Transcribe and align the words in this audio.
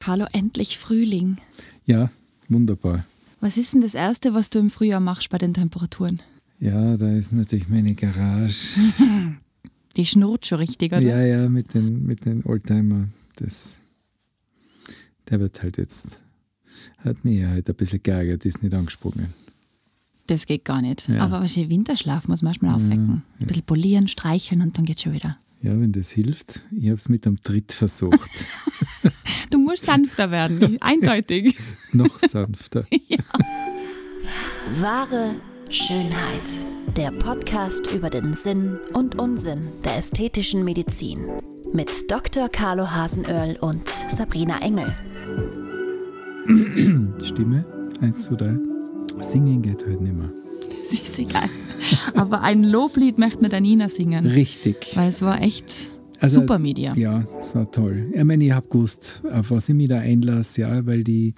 Carlo, 0.00 0.26
endlich 0.32 0.78
Frühling. 0.78 1.36
Ja, 1.84 2.10
wunderbar. 2.48 3.04
Was 3.40 3.56
ist 3.56 3.74
denn 3.74 3.82
das 3.82 3.94
Erste, 3.94 4.34
was 4.34 4.50
du 4.50 4.58
im 4.58 4.70
Frühjahr 4.70 5.00
machst 5.00 5.28
bei 5.28 5.38
den 5.38 5.54
Temperaturen? 5.54 6.20
Ja, 6.58 6.96
da 6.96 7.12
ist 7.12 7.32
natürlich 7.32 7.68
meine 7.68 7.94
Garage. 7.94 8.80
Die 9.96 10.06
schnurrt 10.06 10.46
schon 10.46 10.58
richtig, 10.58 10.92
oder? 10.92 11.02
Ja, 11.02 11.20
ja, 11.22 11.48
mit 11.48 11.74
den, 11.74 12.06
mit 12.06 12.24
den 12.24 12.44
Oldtimer. 12.44 13.08
Das, 13.36 13.82
der 15.28 15.40
wird 15.40 15.62
halt 15.62 15.76
jetzt, 15.76 16.22
hat 16.98 17.24
mich 17.24 17.44
halt 17.44 17.68
ein 17.68 17.74
bisschen 17.74 18.02
geärgert, 18.02 18.44
ist 18.44 18.62
nicht 18.62 18.74
angesprungen. 18.74 19.34
Das 20.26 20.46
geht 20.46 20.64
gar 20.64 20.80
nicht. 20.80 21.08
Ja. 21.08 21.20
Aber 21.20 21.42
was 21.42 21.56
Winterschlaf 21.56 22.28
muss 22.28 22.40
man 22.40 22.52
erstmal 22.52 22.74
aufwecken. 22.74 23.22
Ein 23.40 23.46
bisschen 23.46 23.64
polieren, 23.64 24.08
streicheln 24.08 24.62
und 24.62 24.78
dann 24.78 24.84
geht's 24.84 25.02
schon 25.02 25.12
wieder. 25.12 25.36
Ja, 25.62 25.78
wenn 25.78 25.92
das 25.92 26.10
hilft. 26.10 26.64
Ich 26.70 26.86
habe 26.86 26.96
es 26.96 27.08
mit 27.08 27.26
einem 27.26 27.40
Tritt 27.42 27.72
versucht. 27.72 28.30
Du 29.50 29.58
musst 29.58 29.86
sanfter 29.86 30.30
werden, 30.30 30.78
eindeutig. 30.80 31.58
Noch 31.92 32.18
sanfter. 32.20 32.84
Wahre 34.78 35.34
Schönheit. 35.68 36.48
Der 36.96 37.10
Podcast 37.10 37.90
über 37.90 38.10
den 38.10 38.34
Sinn 38.34 38.78
und 38.94 39.18
Unsinn 39.18 39.60
der 39.84 39.98
ästhetischen 39.98 40.64
Medizin. 40.64 41.26
Mit 41.72 42.10
Dr. 42.10 42.48
Carlo 42.48 42.90
Hasenöhrl 42.90 43.56
und 43.60 43.88
Sabrina 44.08 44.60
Engel. 44.60 44.94
Stimme, 47.22 47.64
eins, 48.00 48.24
zwei, 48.24 48.36
drei. 48.36 48.56
Singen 49.20 49.62
geht 49.62 49.84
heute 49.86 50.02
nicht 50.02 50.14
mehr. 50.14 50.32
Das 50.90 51.00
ist 51.08 51.18
egal. 51.18 51.48
Aber 52.14 52.42
ein 52.42 52.64
Loblied 52.64 53.18
möchte 53.18 53.42
mir 53.42 53.48
der 53.48 53.60
Nina 53.60 53.88
singen. 53.88 54.26
Richtig. 54.26 54.76
Weil 54.94 55.08
es 55.08 55.22
war 55.22 55.40
echt 55.40 55.90
Also, 56.18 56.40
super 56.40 56.58
Media. 56.58 56.94
Ja, 56.96 57.26
das 57.36 57.54
war 57.54 57.70
toll. 57.70 58.10
Ich 58.12 58.24
meine, 58.24 58.44
ich 58.44 58.52
habe 58.52 58.68
gewusst, 58.68 59.22
auf 59.32 59.50
was 59.50 59.68
ich 59.68 59.74
mich 59.74 59.88
da 59.88 59.98
einlasse, 59.98 60.62
ja, 60.62 60.84
weil 60.86 61.04
die, 61.04 61.34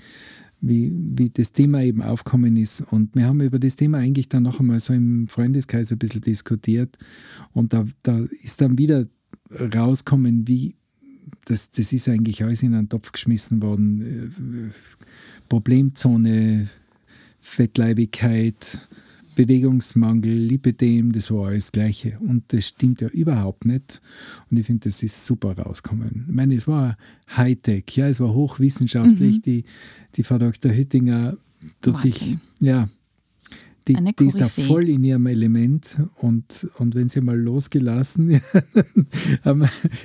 wie, 0.60 0.92
wie 0.94 1.30
das 1.30 1.52
Thema 1.52 1.82
eben 1.82 2.02
aufkommen 2.02 2.56
ist. 2.56 2.80
Und 2.90 3.14
wir 3.14 3.26
haben 3.26 3.40
über 3.40 3.58
das 3.58 3.76
Thema 3.76 3.98
eigentlich 3.98 4.28
dann 4.28 4.42
noch 4.44 4.58
einmal 4.60 4.80
so 4.80 4.92
im 4.92 5.28
Freundeskreis 5.28 5.92
ein 5.92 5.98
bisschen 5.98 6.22
diskutiert. 6.22 6.96
Und 7.52 7.72
da, 7.72 7.84
da 8.02 8.26
ist 8.42 8.60
dann 8.60 8.78
wieder 8.78 9.06
rauskommen, 9.74 10.48
wie 10.48 10.74
das, 11.44 11.70
das 11.70 11.92
ist 11.92 12.08
eigentlich 12.08 12.42
alles 12.44 12.62
in 12.62 12.74
einen 12.74 12.88
Topf 12.88 13.12
geschmissen 13.12 13.62
worden. 13.62 14.00
Äh, 14.00 14.70
Problemzone, 15.48 16.68
Fettleibigkeit, 17.40 18.78
Bewegungsmangel, 19.34 20.32
Lipidem, 20.32 21.12
das 21.12 21.30
war 21.30 21.48
alles 21.48 21.72
Gleiche. 21.72 22.18
Und 22.20 22.44
das 22.52 22.68
stimmt 22.68 23.00
ja 23.00 23.08
überhaupt 23.08 23.64
nicht. 23.64 24.00
Und 24.50 24.58
ich 24.58 24.66
finde, 24.66 24.88
das 24.88 25.02
ist 25.02 25.24
super 25.24 25.56
rausgekommen. 25.56 26.26
Ich 26.28 26.34
meine, 26.34 26.54
es 26.54 26.66
war 26.66 26.96
Hightech, 27.36 27.84
ja, 27.94 28.08
es 28.08 28.20
war 28.20 28.34
hochwissenschaftlich. 28.34 29.38
Mhm. 29.38 29.42
Die, 29.42 29.64
die 30.16 30.22
Frau 30.22 30.38
Dr. 30.38 30.72
Hüttinger 30.72 31.36
tut 31.80 32.00
sich, 32.00 32.20
Wahnsinn. 32.20 32.40
ja, 32.60 32.88
die, 33.88 33.94
die 33.94 34.26
ist 34.26 34.40
da 34.40 34.48
voll 34.48 34.88
in 34.88 35.02
ihrem 35.02 35.26
Element 35.26 36.00
und, 36.16 36.68
und 36.78 36.94
wenn 36.94 37.08
sie 37.08 37.20
mal 37.20 37.38
losgelassen, 37.38 38.30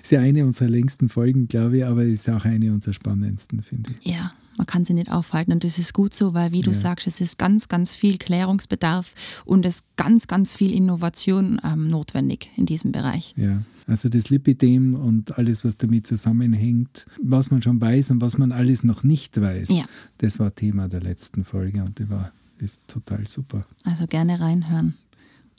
ist 0.03 0.11
ja 0.11 0.19
eine 0.19 0.45
unserer 0.45 0.69
längsten 0.69 1.09
Folgen, 1.09 1.47
glaube 1.47 1.77
ich, 1.77 1.85
aber 1.85 2.03
ist 2.03 2.27
auch 2.29 2.45
eine 2.45 2.73
unserer 2.73 2.93
spannendsten, 2.93 3.61
finde 3.61 3.91
ich. 3.99 4.11
Ja, 4.11 4.33
man 4.57 4.67
kann 4.67 4.83
sie 4.85 4.93
nicht 4.93 5.11
aufhalten 5.11 5.51
und 5.51 5.63
das 5.63 5.77
ist 5.77 5.93
gut 5.93 6.13
so, 6.13 6.33
weil 6.33 6.51
wie 6.51 6.61
du 6.61 6.71
Ja. 6.71 6.75
sagst, 6.77 7.07
es 7.07 7.21
ist 7.21 7.37
ganz, 7.37 7.67
ganz 7.67 7.95
viel 7.95 8.17
Klärungsbedarf 8.17 9.13
und 9.45 9.65
es 9.65 9.77
ist 9.77 9.85
ganz, 9.95 10.27
ganz 10.27 10.55
viel 10.55 10.73
Innovation 10.73 11.59
ähm, 11.63 11.87
notwendig 11.89 12.49
in 12.55 12.65
diesem 12.65 12.91
Bereich. 12.91 13.33
Ja, 13.37 13.61
also 13.87 14.09
das 14.09 14.29
Lipidem 14.29 14.95
und 14.95 15.37
alles, 15.37 15.63
was 15.63 15.77
damit 15.77 16.07
zusammenhängt, 16.07 17.05
was 17.21 17.51
man 17.51 17.61
schon 17.61 17.79
weiß 17.79 18.11
und 18.11 18.21
was 18.21 18.37
man 18.37 18.51
alles 18.51 18.83
noch 18.83 19.03
nicht 19.03 19.39
weiß, 19.39 19.69
Ja. 19.69 19.85
das 20.17 20.39
war 20.39 20.53
Thema 20.53 20.87
der 20.87 21.01
letzten 21.01 21.43
Folge 21.43 21.83
und 21.83 21.99
die 21.99 22.09
war 22.09 22.31
ist 22.59 22.81
total 22.87 23.27
super. 23.27 23.65
Also 23.83 24.07
gerne 24.07 24.39
reinhören. 24.39 24.95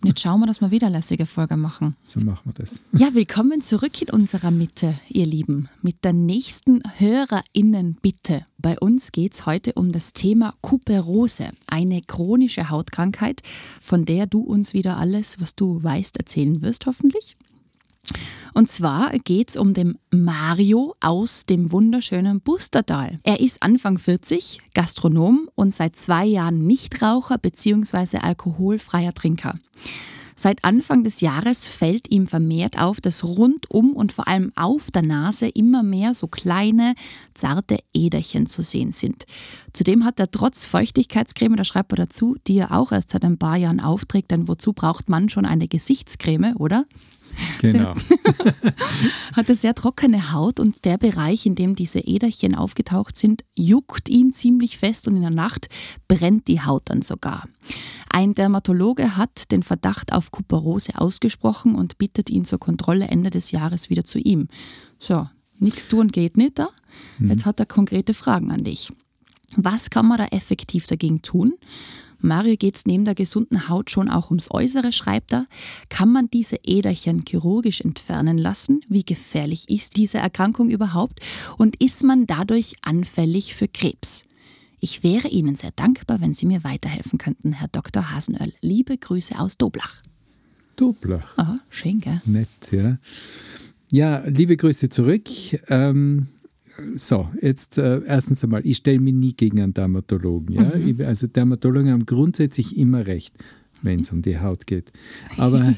Jetzt 0.05 0.21
schauen 0.21 0.39
wir, 0.39 0.47
dass 0.47 0.61
wir 0.61 0.71
wieder 0.71 0.89
lässige 0.89 1.27
Folge 1.27 1.57
machen. 1.57 1.97
So 2.05 2.21
machen 2.21 2.43
wir 2.45 2.53
das. 2.53 2.81
Ja, 2.93 3.15
willkommen 3.15 3.61
zurück 3.61 4.01
in 4.01 4.11
unserer 4.11 4.53
Mitte, 4.53 4.95
ihr 5.09 5.27
Lieben, 5.27 5.69
mit 5.83 6.05
der 6.05 6.13
nächsten 6.13 6.81
HörerInnen-Bitte. 6.99 8.47
Bei 8.59 8.79
uns 8.79 9.11
geht 9.11 9.35
es 9.35 9.45
heute 9.45 9.73
um 9.73 9.91
das 9.91 10.13
Thema 10.13 10.55
Kuperose, 10.61 11.51
eine 11.67 12.01
chronische 12.01 12.71
Hautkrankheit, 12.71 13.43
von 13.81 14.05
der 14.05 14.27
du 14.27 14.41
uns 14.41 14.73
wieder 14.73 14.99
alles, 14.99 15.41
was 15.41 15.57
du 15.57 15.83
weißt, 15.83 16.17
erzählen 16.17 16.63
wirst, 16.63 16.87
hoffentlich. 16.87 17.37
Und 18.55 18.69
zwar 18.69 19.11
geht 19.19 19.51
es 19.51 19.57
um 19.57 19.75
den 19.75 19.99
Mario 20.11 20.95
aus 21.01 21.47
dem 21.47 21.71
wunderschönen 21.71 22.41
Bustertal. 22.41 23.19
Er 23.23 23.41
ist 23.41 23.63
Anfang 23.63 23.99
40, 23.99 24.61
Gastronom 24.75 25.49
und 25.55 25.73
seit 25.73 25.97
zwei 25.97 26.25
Jahren 26.25 26.67
Nichtraucher 26.67 27.39
bzw. 27.39 28.19
alkoholfreier 28.19 29.15
Trinker. 29.15 29.55
Seit 30.41 30.65
Anfang 30.65 31.03
des 31.03 31.21
Jahres 31.21 31.67
fällt 31.67 32.13
ihm 32.13 32.29
vermehrt 32.29 32.81
auf, 32.81 33.01
dass 33.01 33.25
rundum 33.25 33.93
und 33.93 34.13
vor 34.13 34.29
allem 34.29 34.53
auf 34.55 34.89
der 34.93 35.03
Nase 35.03 35.49
immer 35.49 35.83
mehr 35.83 36.15
so 36.15 36.29
kleine, 36.29 36.95
zarte 37.35 37.79
Äderchen 37.93 38.47
zu 38.47 38.63
sehen 38.63 38.93
sind. 38.93 39.25
Zudem 39.73 40.05
hat 40.05 40.21
er 40.21 40.31
trotz 40.31 40.65
Feuchtigkeitscreme, 40.65 41.57
da 41.57 41.65
schreibt 41.65 41.93
er 41.93 41.97
dazu, 41.97 42.37
die 42.47 42.59
er 42.59 42.71
auch 42.71 42.93
erst 42.93 43.11
seit 43.11 43.25
ein 43.25 43.39
paar 43.39 43.57
Jahren 43.57 43.81
aufträgt, 43.81 44.31
denn 44.31 44.47
wozu 44.47 44.73
braucht 44.73 45.09
man 45.09 45.29
schon 45.29 45.45
eine 45.45 45.67
Gesichtscreme, 45.67 46.55
oder? 46.57 46.85
Genau. 47.61 47.95
hat 49.37 49.49
er 49.49 49.55
sehr 49.55 49.75
trockene 49.75 50.33
Haut 50.33 50.61
und 50.61 50.85
der 50.85 50.99
Bereich, 50.99 51.47
in 51.47 51.55
dem 51.55 51.75
diese 51.75 52.01
Äderchen 52.01 52.55
aufgetaucht 52.55 53.17
sind, 53.17 53.45
juckt 53.57 54.09
ihn 54.09 54.33
ziemlich 54.33 54.79
fest 54.79 55.09
und 55.09 55.17
in 55.17 55.23
der 55.23 55.31
Nacht 55.31 55.69
brennt 56.07 56.49
die 56.49 56.61
Haut 56.61 56.83
dann 56.87 57.03
sogar. 57.03 57.49
Ein 58.11 58.35
Dermatologe 58.35 59.17
hat 59.17 59.51
den 59.53 59.63
Verdacht 59.63 60.13
auf 60.13 60.31
Kuperose 60.31 60.99
ausgesprochen 60.99 61.75
und 61.75 61.99
bittet 61.99 62.31
ihn 62.31 62.45
zur 62.45 62.59
Kontrolle 62.59 63.09
Ende 63.09 63.31
des 63.31 63.51
Jahres 63.51 63.91
wieder 63.91 64.05
zu 64.05 64.19
ihm. 64.19 64.49
So, 64.99 65.29
nichts 65.59 65.89
tun 65.89 66.09
geht 66.09 66.37
nicht 66.37 66.59
da. 66.59 66.69
Jetzt 67.21 67.47
hat 67.47 67.61
er 67.61 67.67
konkrete 67.67 68.15
Fragen 68.15 68.51
an 68.51 68.65
dich. 68.65 68.93
Was 69.57 69.91
kann 69.91 70.07
man 70.07 70.19
da 70.19 70.27
effektiv 70.27 70.87
dagegen 70.87 71.23
tun? 71.23 71.55
Mario 72.21 72.57
geht 72.57 72.77
es 72.77 72.87
neben 72.87 73.05
der 73.05 73.15
gesunden 73.15 73.69
Haut 73.69 73.91
schon 73.91 74.09
auch 74.09 74.31
ums 74.31 74.51
Äußere, 74.51 74.93
schreibt 74.93 75.33
er. 75.33 75.47
Kann 75.89 76.11
man 76.11 76.29
diese 76.31 76.57
Äderchen 76.65 77.25
chirurgisch 77.27 77.81
entfernen 77.81 78.39
lassen? 78.39 78.81
Wie 78.89 79.05
gefährlich 79.05 79.69
ist 79.69 79.97
diese 79.97 80.19
Erkrankung 80.19 80.71
überhaupt? 80.71 81.21
Und 81.57 81.83
ist 81.83 82.03
man 82.03 82.27
dadurch 82.27 82.75
anfällig 82.83 83.55
für 83.55 83.69
Krebs? 83.69 84.25
Ich 84.81 85.03
wäre 85.03 85.29
Ihnen 85.29 85.57
sehr 85.57 85.73
dankbar, 85.73 86.21
wenn 86.21 86.35
Sie 86.35 86.47
mir 86.47 86.63
weiterhelfen 86.63 87.19
könnten, 87.19 87.53
Herr 87.53 87.69
Dr. 87.69 88.13
Hasenöll. 88.13 88.53
Liebe 88.61 88.97
Grüße 88.97 89.39
aus 89.39 89.57
Doblach. 89.57 90.03
Doblach. 90.77 91.37
Aha, 91.37 91.59
schön, 91.71 92.01
gell? 92.01 92.21
Nett, 92.25 92.49
ja. 92.71 92.99
Ja, 93.91 94.25
liebe 94.27 94.57
Grüße 94.57 94.89
zurück. 94.91 95.25
Ähm, 95.69 96.29
so, 96.95 97.29
jetzt 97.41 97.79
äh, 97.79 98.03
erstens 98.07 98.45
einmal, 98.45 98.65
ich 98.65 98.79
stelle 98.79 99.01
mich 99.01 99.15
nie 99.15 99.35
gegen 99.35 99.61
einen 99.61 99.75
Dermatologen. 99.75 100.55
Ja? 100.55 100.75
Ich, 100.75 101.05
also 101.05 101.27
Dermatologen 101.27 101.91
haben 101.91 102.07
grundsätzlich 102.07 102.77
immer 102.77 103.07
recht, 103.07 103.35
wenn 103.83 104.01
es 104.01 104.13
um 104.13 104.23
die 104.23 104.39
Haut 104.39 104.67
geht. 104.67 104.93
Aber 105.37 105.75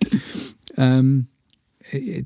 ähm, 0.76 1.26
äh, 1.90 2.24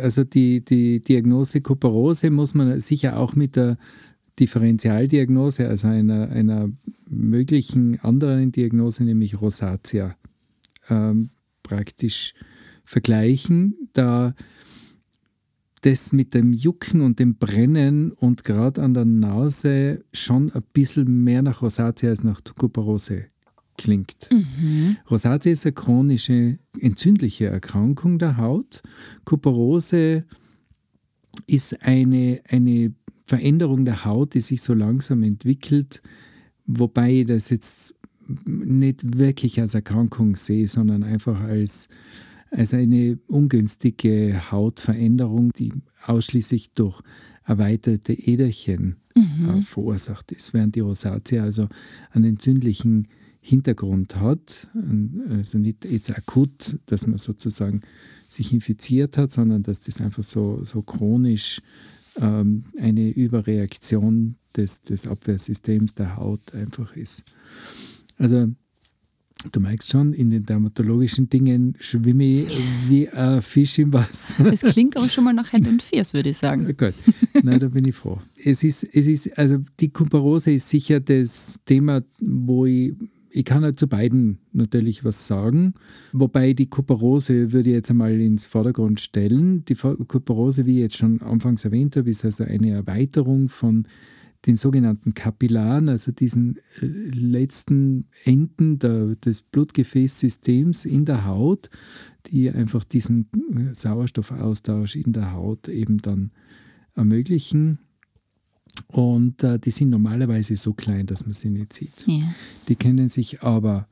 also 0.00 0.24
die, 0.24 0.64
die 0.64 1.00
Diagnose 1.00 1.60
Kuperose 1.60 2.30
muss 2.30 2.54
man 2.54 2.80
sicher 2.80 3.18
auch 3.18 3.34
mit 3.34 3.56
der 3.56 3.78
Differentialdiagnose, 4.38 5.68
also 5.68 5.88
einer, 5.88 6.30
einer 6.30 6.70
möglichen 7.08 8.00
anderen 8.00 8.52
Diagnose, 8.52 9.04
nämlich 9.04 9.40
Rosatia, 9.40 10.16
ähm, 10.88 11.30
praktisch 11.62 12.34
vergleichen, 12.84 13.88
da 13.92 14.34
das 15.82 16.12
mit 16.12 16.34
dem 16.34 16.52
Jucken 16.52 17.00
und 17.00 17.18
dem 17.18 17.36
Brennen 17.36 18.12
und 18.12 18.44
gerade 18.44 18.82
an 18.82 18.94
der 18.94 19.04
Nase 19.04 20.04
schon 20.12 20.50
ein 20.52 20.62
bisschen 20.72 21.24
mehr 21.24 21.42
nach 21.42 21.62
Rosatia 21.62 22.10
als 22.10 22.24
nach 22.24 22.40
Kuperose 22.56 23.26
klingt. 23.76 24.28
Rosatia 25.10 25.52
ist 25.52 25.66
eine 25.66 25.72
chronische 25.72 26.58
entzündliche 26.78 27.46
Erkrankung 27.46 28.18
der 28.18 28.36
Haut. 28.36 28.82
Kuperose 29.24 30.24
ist 31.46 31.82
eine, 31.82 32.40
eine 32.48 32.94
Veränderung 33.24 33.84
der 33.84 34.04
Haut, 34.04 34.34
die 34.34 34.40
sich 34.40 34.62
so 34.62 34.74
langsam 34.74 35.22
entwickelt, 35.22 36.02
wobei 36.66 37.20
ich 37.20 37.26
das 37.26 37.50
jetzt 37.50 37.94
nicht 38.46 39.18
wirklich 39.18 39.60
als 39.60 39.74
Erkrankung 39.74 40.36
sehe, 40.36 40.68
sondern 40.68 41.02
einfach 41.02 41.40
als, 41.40 41.88
als 42.52 42.74
eine 42.74 43.18
ungünstige 43.26 44.50
Hautveränderung, 44.50 45.52
die 45.52 45.72
ausschließlich 46.04 46.72
durch 46.74 47.00
erweiterte 47.44 48.12
Äderchen 48.12 48.96
äh, 49.14 49.62
verursacht 49.62 50.32
ist, 50.32 50.54
während 50.54 50.74
die 50.76 50.80
Rosatia 50.80 51.42
also 51.42 51.68
einen 52.10 52.24
entzündlichen 52.24 53.08
Hintergrund 53.40 54.20
hat, 54.20 54.68
also 55.28 55.58
nicht 55.58 55.84
jetzt 55.84 56.16
akut, 56.16 56.78
dass 56.86 57.08
man 57.08 57.18
sozusagen 57.18 57.80
sich 58.28 58.52
infiziert 58.52 59.18
hat, 59.18 59.32
sondern 59.32 59.64
dass 59.64 59.80
das 59.80 60.00
einfach 60.00 60.22
so, 60.22 60.62
so 60.62 60.82
chronisch 60.82 61.60
ähm, 62.20 62.64
eine 62.78 63.10
Überreaktion 63.10 64.36
des, 64.56 64.82
des 64.82 65.08
Abwehrsystems 65.08 65.96
der 65.96 66.16
Haut 66.16 66.54
einfach 66.54 66.94
ist. 66.94 67.24
Also 68.16 68.48
Du 69.50 69.60
merkst 69.60 69.90
schon, 69.90 70.12
in 70.12 70.30
den 70.30 70.44
dermatologischen 70.44 71.28
Dingen 71.28 71.74
schwimme 71.80 72.24
ich 72.24 72.58
wie 72.88 73.08
ein 73.08 73.42
Fisch 73.42 73.78
im 73.78 73.92
Wasser. 73.92 74.46
Es 74.52 74.60
klingt 74.60 74.96
auch 74.96 75.08
schon 75.10 75.24
mal 75.24 75.32
nach 75.32 75.52
Hand 75.52 75.66
und 75.66 75.82
Fierce, 75.82 76.14
würde 76.14 76.30
ich 76.30 76.38
sagen. 76.38 76.64
Gut, 76.66 76.94
na, 77.42 77.58
da 77.58 77.68
bin 77.68 77.86
ich 77.86 77.94
froh. 77.94 78.18
Es 78.36 78.62
ist, 78.62 78.84
es 78.92 79.06
ist, 79.06 79.36
also 79.36 79.58
die 79.80 79.88
Kuparose 79.88 80.52
ist 80.52 80.68
sicher 80.68 81.00
das 81.00 81.60
Thema, 81.64 82.02
wo 82.20 82.66
ich, 82.66 82.94
ich 83.30 83.44
kann 83.44 83.62
halt 83.62 83.78
zu 83.78 83.88
beiden 83.88 84.38
natürlich 84.52 85.04
was 85.04 85.26
sagen. 85.26 85.74
Wobei 86.12 86.52
die 86.52 86.66
Kuparose 86.66 87.52
würde 87.52 87.70
ich 87.70 87.74
jetzt 87.74 87.90
einmal 87.90 88.20
ins 88.20 88.46
Vordergrund 88.46 89.00
stellen. 89.00 89.64
Die 89.64 89.74
Kuparose, 89.74 90.66
wie 90.66 90.74
ich 90.74 90.82
jetzt 90.82 90.96
schon 90.98 91.20
anfangs 91.22 91.64
erwähnt 91.64 91.96
habe, 91.96 92.10
ist 92.10 92.24
also 92.24 92.44
eine 92.44 92.70
Erweiterung 92.70 93.48
von 93.48 93.86
den 94.46 94.56
sogenannten 94.56 95.14
Kapillaren, 95.14 95.88
also 95.88 96.10
diesen 96.10 96.58
äh, 96.80 96.86
letzten 96.86 98.06
Enden 98.24 98.78
der, 98.78 99.14
des 99.16 99.42
Blutgefäßsystems 99.42 100.84
in 100.84 101.04
der 101.04 101.26
Haut, 101.26 101.70
die 102.26 102.50
einfach 102.50 102.84
diesen 102.84 103.28
äh, 103.56 103.74
Sauerstoffaustausch 103.74 104.96
in 104.96 105.12
der 105.12 105.32
Haut 105.32 105.68
eben 105.68 105.98
dann 105.98 106.32
ermöglichen. 106.94 107.78
Und 108.88 109.44
äh, 109.44 109.58
die 109.58 109.70
sind 109.70 109.90
normalerweise 109.90 110.56
so 110.56 110.72
klein, 110.72 111.06
dass 111.06 111.24
man 111.24 111.34
sie 111.34 111.50
nicht 111.50 111.72
sieht. 111.72 112.06
Ja. 112.06 112.22
Die 112.68 112.76
können 112.76 113.08
sich 113.08 113.42
aber 113.42 113.86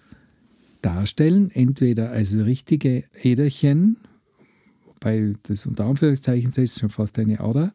darstellen, 0.83 1.51
entweder 1.51 2.11
als 2.11 2.35
richtige 2.35 3.05
Äderchen, 3.23 3.99
wobei 4.87 5.35
das 5.45 5.67
unter 5.67 5.85
Anführungszeichen 5.85 6.51
ist 6.51 6.81
schon 6.81 6.89
fast 6.89 7.19
eine 7.19 7.41
Ader, 7.41 7.73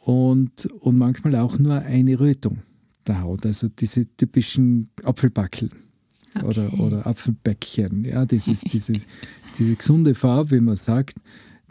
und, 0.00 0.66
und 0.80 0.96
manchmal 0.96 1.36
auch 1.36 1.58
nur 1.58 1.74
eine 1.74 2.18
Rötung 2.18 2.58
der 3.06 3.22
Haut, 3.22 3.46
also 3.46 3.68
diese 3.68 4.06
typischen 4.16 4.88
Apfelbackeln 5.04 5.70
okay. 6.34 6.46
oder, 6.46 6.80
oder 6.80 7.06
Apfelbäckchen. 7.06 8.04
Ja, 8.04 8.24
das 8.24 8.48
ist 8.48 8.72
dieses, 8.72 9.06
diese 9.58 9.74
gesunde 9.74 10.14
Farbe, 10.14 10.56
wie 10.56 10.60
man 10.60 10.76
sagt, 10.76 11.16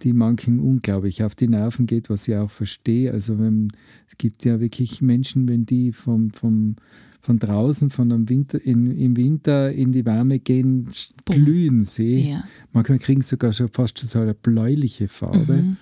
die 0.03 0.13
manchen 0.13 0.59
unglaublich 0.59 1.23
auf 1.23 1.35
die 1.35 1.47
Nerven 1.47 1.85
geht, 1.85 2.09
was 2.09 2.27
ich 2.27 2.35
auch 2.35 2.49
verstehe. 2.49 3.11
Also 3.11 3.37
wenn, 3.39 3.69
es 4.07 4.17
gibt 4.17 4.45
ja 4.45 4.59
wirklich 4.59 5.01
Menschen, 5.01 5.47
wenn 5.49 5.65
die 5.65 5.91
vom, 5.91 6.31
vom, 6.31 6.77
von 7.19 7.37
draußen, 7.37 7.89
von 7.89 8.11
einem 8.11 8.29
Winter, 8.29 8.63
in, 8.63 8.91
im 8.91 9.17
Winter 9.17 9.71
in 9.71 9.91
die 9.91 10.05
Wärme 10.05 10.39
gehen, 10.39 10.89
glühen 11.25 11.83
sie. 11.83 12.29
Ja. 12.29 12.43
Manchmal 12.71 12.99
kriegen 12.99 13.21
sie 13.21 13.29
sogar 13.29 13.51
schon 13.51 13.67
fast 13.69 13.99
schon 13.99 14.07
so 14.07 14.19
eine 14.19 14.33
bläuliche 14.33 15.07
Farbe. 15.07 15.53
Mhm 15.53 15.77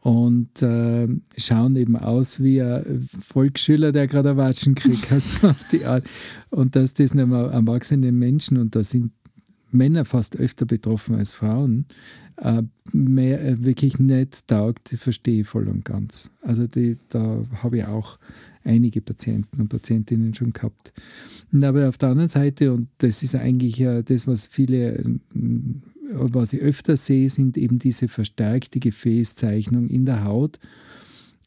und 0.00 0.62
äh, 0.62 1.08
schauen 1.36 1.76
eben 1.76 1.96
aus 1.96 2.40
wie 2.40 2.62
ein 2.62 3.06
Volksschüler, 3.20 3.92
der 3.92 4.06
gerade 4.06 4.36
Watschen 4.36 4.74
kriegt 4.74 5.10
hat, 5.10 5.24
so 5.24 5.54
die 5.72 5.84
Art. 5.84 6.08
Und 6.50 6.74
dass 6.76 6.94
das 6.94 7.14
nicht 7.14 7.26
mehr 7.26 7.50
erwachsene 7.50 8.10
Menschen, 8.12 8.56
und 8.56 8.74
da 8.74 8.82
sind 8.82 9.12
Männer 9.70 10.04
fast 10.04 10.36
öfter 10.36 10.66
betroffen 10.66 11.14
als 11.14 11.34
Frauen, 11.34 11.86
äh, 12.36 12.62
mehr, 12.92 13.44
äh, 13.44 13.64
wirklich 13.64 13.98
nicht 13.98 14.48
taugt, 14.48 14.92
das 14.92 15.02
verstehe 15.02 15.42
ich 15.42 15.46
voll 15.46 15.68
und 15.68 15.84
ganz. 15.84 16.30
Also 16.40 16.66
die, 16.66 16.96
da 17.10 17.44
habe 17.62 17.78
ich 17.78 17.84
auch 17.84 18.18
einige 18.64 19.00
Patienten 19.00 19.60
und 19.60 19.68
Patientinnen 19.68 20.34
schon 20.34 20.52
gehabt. 20.52 20.92
Aber 21.62 21.88
auf 21.88 21.98
der 21.98 22.10
anderen 22.10 22.28
Seite, 22.28 22.72
und 22.72 22.88
das 22.98 23.22
ist 23.22 23.34
eigentlich 23.34 23.76
ja 23.76 24.02
das, 24.02 24.26
was 24.26 24.46
viele 24.46 25.20
was 26.12 26.52
ich 26.52 26.60
öfter 26.60 26.96
sehe, 26.96 27.30
sind 27.30 27.56
eben 27.56 27.78
diese 27.78 28.08
verstärkte 28.08 28.80
Gefäßzeichnung 28.80 29.88
in 29.88 30.06
der 30.06 30.24
Haut. 30.24 30.58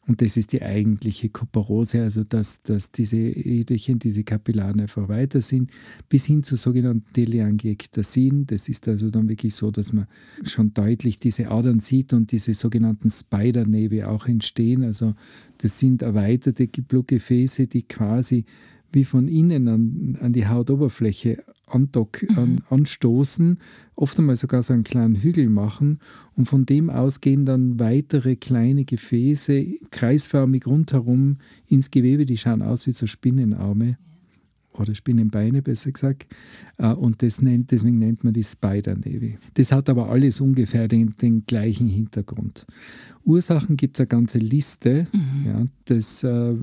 Und 0.06 0.20
das 0.20 0.36
ist 0.36 0.52
die 0.52 0.62
eigentliche 0.62 1.30
Kuparose, 1.30 2.02
also 2.02 2.24
dass, 2.24 2.62
dass 2.62 2.92
diese 2.92 3.16
Äderchen, 3.16 3.98
diese 3.98 4.22
Kapillaren 4.22 4.80
einfach 4.80 5.08
weiter 5.08 5.40
sind, 5.40 5.70
bis 6.10 6.26
hin 6.26 6.42
zu 6.42 6.56
sogenannten 6.56 7.10
Teleangiektasien. 7.14 8.46
Das 8.46 8.68
ist 8.68 8.86
also 8.86 9.08
dann 9.08 9.30
wirklich 9.30 9.54
so, 9.54 9.70
dass 9.70 9.94
man 9.94 10.06
schon 10.42 10.74
deutlich 10.74 11.18
diese 11.20 11.50
Adern 11.50 11.80
sieht 11.80 12.12
und 12.12 12.32
diese 12.32 12.52
sogenannten 12.52 13.08
Spider-Nevi 13.08 14.02
auch 14.02 14.26
entstehen. 14.26 14.84
Also 14.84 15.14
das 15.58 15.78
sind 15.78 16.02
erweiterte 16.02 16.68
Blutgefäße, 16.68 17.66
die 17.66 17.84
quasi 17.84 18.44
wie 18.94 19.04
von 19.04 19.28
innen 19.28 19.68
an, 19.68 20.18
an 20.20 20.32
die 20.32 20.46
Hautoberfläche 20.46 21.42
andock, 21.66 22.22
mhm. 22.22 22.38
an, 22.38 22.60
anstoßen, 22.68 23.58
oft 23.96 24.18
einmal 24.18 24.36
sogar 24.36 24.62
so 24.62 24.72
einen 24.72 24.84
kleinen 24.84 25.16
Hügel 25.16 25.48
machen 25.48 25.98
und 26.36 26.46
von 26.46 26.66
dem 26.66 26.90
aus 26.90 27.20
gehen 27.20 27.44
dann 27.44 27.78
weitere 27.78 28.36
kleine 28.36 28.84
Gefäße 28.84 29.66
kreisförmig 29.90 30.66
rundherum 30.66 31.38
ins 31.68 31.90
Gewebe, 31.90 32.26
die 32.26 32.36
schauen 32.36 32.62
aus 32.62 32.86
wie 32.86 32.92
so 32.92 33.06
Spinnenarme 33.06 33.96
oder 34.78 34.94
Spinnenbeine 34.94 35.62
besser 35.62 35.92
gesagt. 35.92 36.26
Äh, 36.78 36.92
und 36.92 37.22
das 37.22 37.42
nennt, 37.42 37.70
deswegen 37.70 37.98
nennt 37.98 38.24
man 38.24 38.32
die 38.32 38.44
Spider 38.44 38.94
Navy. 38.94 39.38
Das 39.54 39.72
hat 39.72 39.88
aber 39.88 40.08
alles 40.08 40.40
ungefähr 40.40 40.88
den, 40.88 41.14
den 41.20 41.46
gleichen 41.46 41.88
Hintergrund. 41.88 42.66
Ursachen 43.24 43.76
gibt 43.76 43.96
es 43.96 44.00
eine 44.00 44.08
ganze 44.08 44.38
Liste. 44.38 45.06
Mhm. 45.12 45.46
Ja, 45.46 45.64
das, 45.86 46.22
äh, 46.24 46.56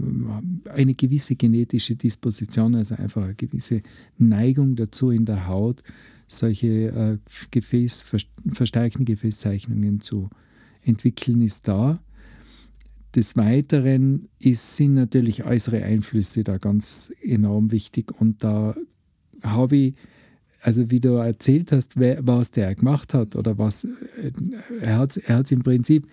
eine 0.69 0.94
gewisse 0.94 1.36
genetische 1.36 1.96
Disposition, 1.96 2.75
also 2.75 2.96
einfach 2.96 3.24
eine 3.24 3.36
gewisse 3.36 3.81
Neigung 4.18 4.75
dazu 4.75 5.10
in 5.10 5.25
der 5.25 5.48
Haut, 5.48 5.81
solche 6.28 6.68
äh, 6.68 7.18
Gefäß, 7.50 8.06
verstärkten 8.52 9.06
Gefäßzeichnungen 9.06 10.02
zu 10.02 10.30
entwickeln, 10.84 11.42
ist 11.42 11.68
da. 11.68 12.00
Des 13.16 13.36
Weiteren 13.36 14.30
ist, 14.40 14.78
sind 14.78 14.94
natürlich 14.94 15.46
äußere 15.46 15.84
Einflüsse 15.84 16.44
da 16.44 16.58
ganz 16.58 17.12
enorm 17.22 17.72
wichtig 17.72 18.12
und 18.19 18.44
da 18.44 18.75
habe 19.44 19.75
ich, 19.75 19.94
also 20.62 20.92
wie 20.92 21.00
du 21.00 21.16
erzählt 21.16 21.72
hast, 21.72 22.00
was 22.00 22.52
der 22.52 22.75
gemacht 22.75 23.13
hat 23.13 23.36
oder 23.36 23.58
was, 23.58 23.84
äh, 23.84 24.31
er 24.81 24.98
hat 25.00 25.18
es 25.18 25.18
er 25.18 25.44
im 25.52 25.63
Prinzip, 25.63 26.08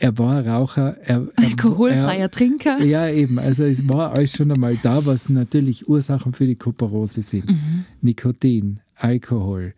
er 0.00 0.16
war 0.16 0.46
Raucher. 0.46 0.96
Er, 1.02 1.28
Alkoholfreier 1.36 2.20
er, 2.20 2.30
Trinker. 2.30 2.82
Ja, 2.84 3.08
eben. 3.08 3.38
Also 3.38 3.64
es 3.64 3.88
war 3.88 4.12
alles 4.12 4.32
schon 4.32 4.52
einmal 4.52 4.76
da, 4.82 5.04
was 5.04 5.28
natürlich 5.28 5.88
Ursachen 5.88 6.34
für 6.34 6.46
die 6.46 6.54
Kuparose 6.54 7.22
sind. 7.22 7.48
Mhm. 7.48 7.84
Nikotin, 8.00 8.80
Alkohol, 8.94 9.74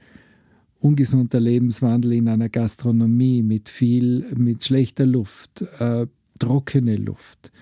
ungesunder 0.78 1.40
Lebenswandel 1.40 2.12
in 2.12 2.28
einer 2.28 2.48
Gastronomie 2.48 3.42
mit 3.42 3.68
viel, 3.68 4.26
mit 4.36 4.64
schlechter 4.64 5.06
Luft, 5.06 5.64
äh, 5.78 6.06
trockene 6.40 6.96
Luft. 6.96 7.52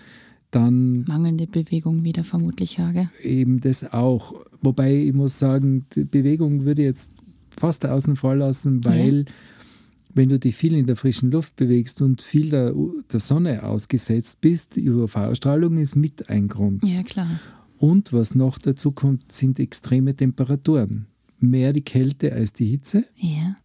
Dann 0.50 1.02
Mangelnde 1.02 1.46
Bewegung 1.46 2.04
wieder 2.04 2.24
vermutlich, 2.24 2.78
ja, 2.78 2.90
gell? 2.92 3.10
Eben 3.22 3.60
das 3.60 3.92
auch. 3.92 4.34
Wobei 4.62 4.96
ich 4.96 5.12
muss 5.12 5.38
sagen, 5.38 5.84
die 5.94 6.04
Bewegung 6.04 6.64
würde 6.64 6.82
jetzt 6.82 7.12
fast 7.50 7.84
außen 7.84 8.16
vor 8.16 8.34
lassen, 8.34 8.82
weil 8.84 9.18
ja. 9.18 9.32
wenn 10.14 10.30
du 10.30 10.38
dich 10.38 10.56
viel 10.56 10.74
in 10.74 10.86
der 10.86 10.96
frischen 10.96 11.30
Luft 11.30 11.56
bewegst 11.56 12.00
und 12.00 12.22
viel 12.22 12.48
der, 12.48 12.74
der 13.12 13.20
Sonne 13.20 13.62
ausgesetzt 13.62 14.40
bist, 14.40 14.78
UV-Strahlung 14.78 15.76
ist 15.76 15.96
mit 15.96 16.30
ein 16.30 16.48
Grund. 16.48 16.88
Ja, 16.88 17.02
klar. 17.02 17.28
Und 17.76 18.12
was 18.14 18.34
noch 18.34 18.58
dazu 18.58 18.90
kommt, 18.92 19.30
sind 19.30 19.60
extreme 19.60 20.16
Temperaturen. 20.16 21.06
Mehr 21.40 21.72
die 21.72 21.84
Kälte 21.84 22.32
als 22.32 22.54
die 22.54 22.66
Hitze. 22.66 23.04
Ja. 23.16 23.56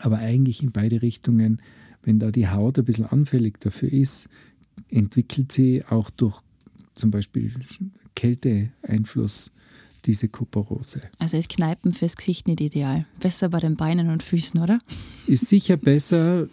Aber 0.00 0.18
eigentlich 0.18 0.62
in 0.62 0.72
beide 0.72 1.02
Richtungen 1.02 1.60
wenn 2.02 2.18
da 2.18 2.30
die 2.30 2.48
Haut 2.48 2.78
ein 2.78 2.84
bisschen 2.84 3.06
anfällig 3.06 3.60
dafür 3.60 3.92
ist, 3.92 4.28
entwickelt 4.90 5.52
sie 5.52 5.84
auch 5.84 6.10
durch 6.10 6.40
zum 6.94 7.10
Beispiel 7.10 7.52
Kälteeinfluss 8.14 9.52
diese 10.04 10.28
Kuparose. 10.28 11.02
Also 11.18 11.36
ist 11.36 11.50
Kneipen 11.50 11.92
fürs 11.92 12.16
Gesicht 12.16 12.46
nicht 12.48 12.60
ideal. 12.60 13.04
Besser 13.20 13.48
bei 13.48 13.60
den 13.60 13.76
Beinen 13.76 14.10
und 14.10 14.22
Füßen, 14.22 14.60
oder? 14.60 14.78
Ist 15.26 15.48
sicher 15.48 15.76
besser. 15.76 16.48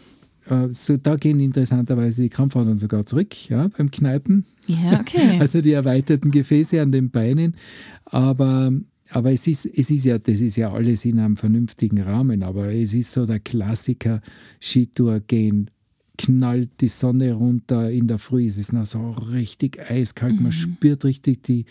Äh, 0.47 0.67
so, 0.71 0.97
da 0.97 1.15
gehen 1.15 1.39
interessanterweise 1.39 2.21
die 2.21 2.29
Krampfadern 2.29 2.77
sogar 2.77 3.05
zurück, 3.05 3.49
ja, 3.49 3.69
beim 3.69 3.89
Kneipen. 3.91 4.45
Ja, 4.67 4.99
okay. 4.99 5.37
Also 5.39 5.61
die 5.61 5.71
erweiterten 5.71 6.31
Gefäße 6.31 6.81
an 6.81 6.91
den 6.91 7.09
Beinen. 7.09 7.55
Aber 8.05 8.71
aber 9.09 9.31
es 9.31 9.47
ist, 9.47 9.65
es 9.65 9.91
ist 9.91 10.05
ja, 10.05 10.17
das 10.17 10.39
ist 10.39 10.55
ja 10.55 10.71
alles 10.71 11.05
in 11.05 11.19
einem 11.19 11.37
vernünftigen 11.37 12.01
Rahmen, 12.01 12.43
aber 12.43 12.73
es 12.73 12.93
ist 12.93 13.11
so 13.11 13.25
der 13.25 13.39
Klassiker, 13.39 14.21
Skitour 14.59 15.19
gehen, 15.19 15.69
knallt 16.17 16.81
die 16.81 16.87
Sonne 16.87 17.33
runter 17.33 17.91
in 17.91 18.07
der 18.07 18.19
Früh, 18.19 18.45
es 18.45 18.57
ist 18.57 18.73
noch 18.73 18.85
so 18.85 19.11
richtig 19.11 19.79
eiskalt, 19.89 20.37
mhm. 20.37 20.43
man 20.43 20.51
spürt 20.51 21.05
richtig 21.05 21.43
die, 21.43 21.65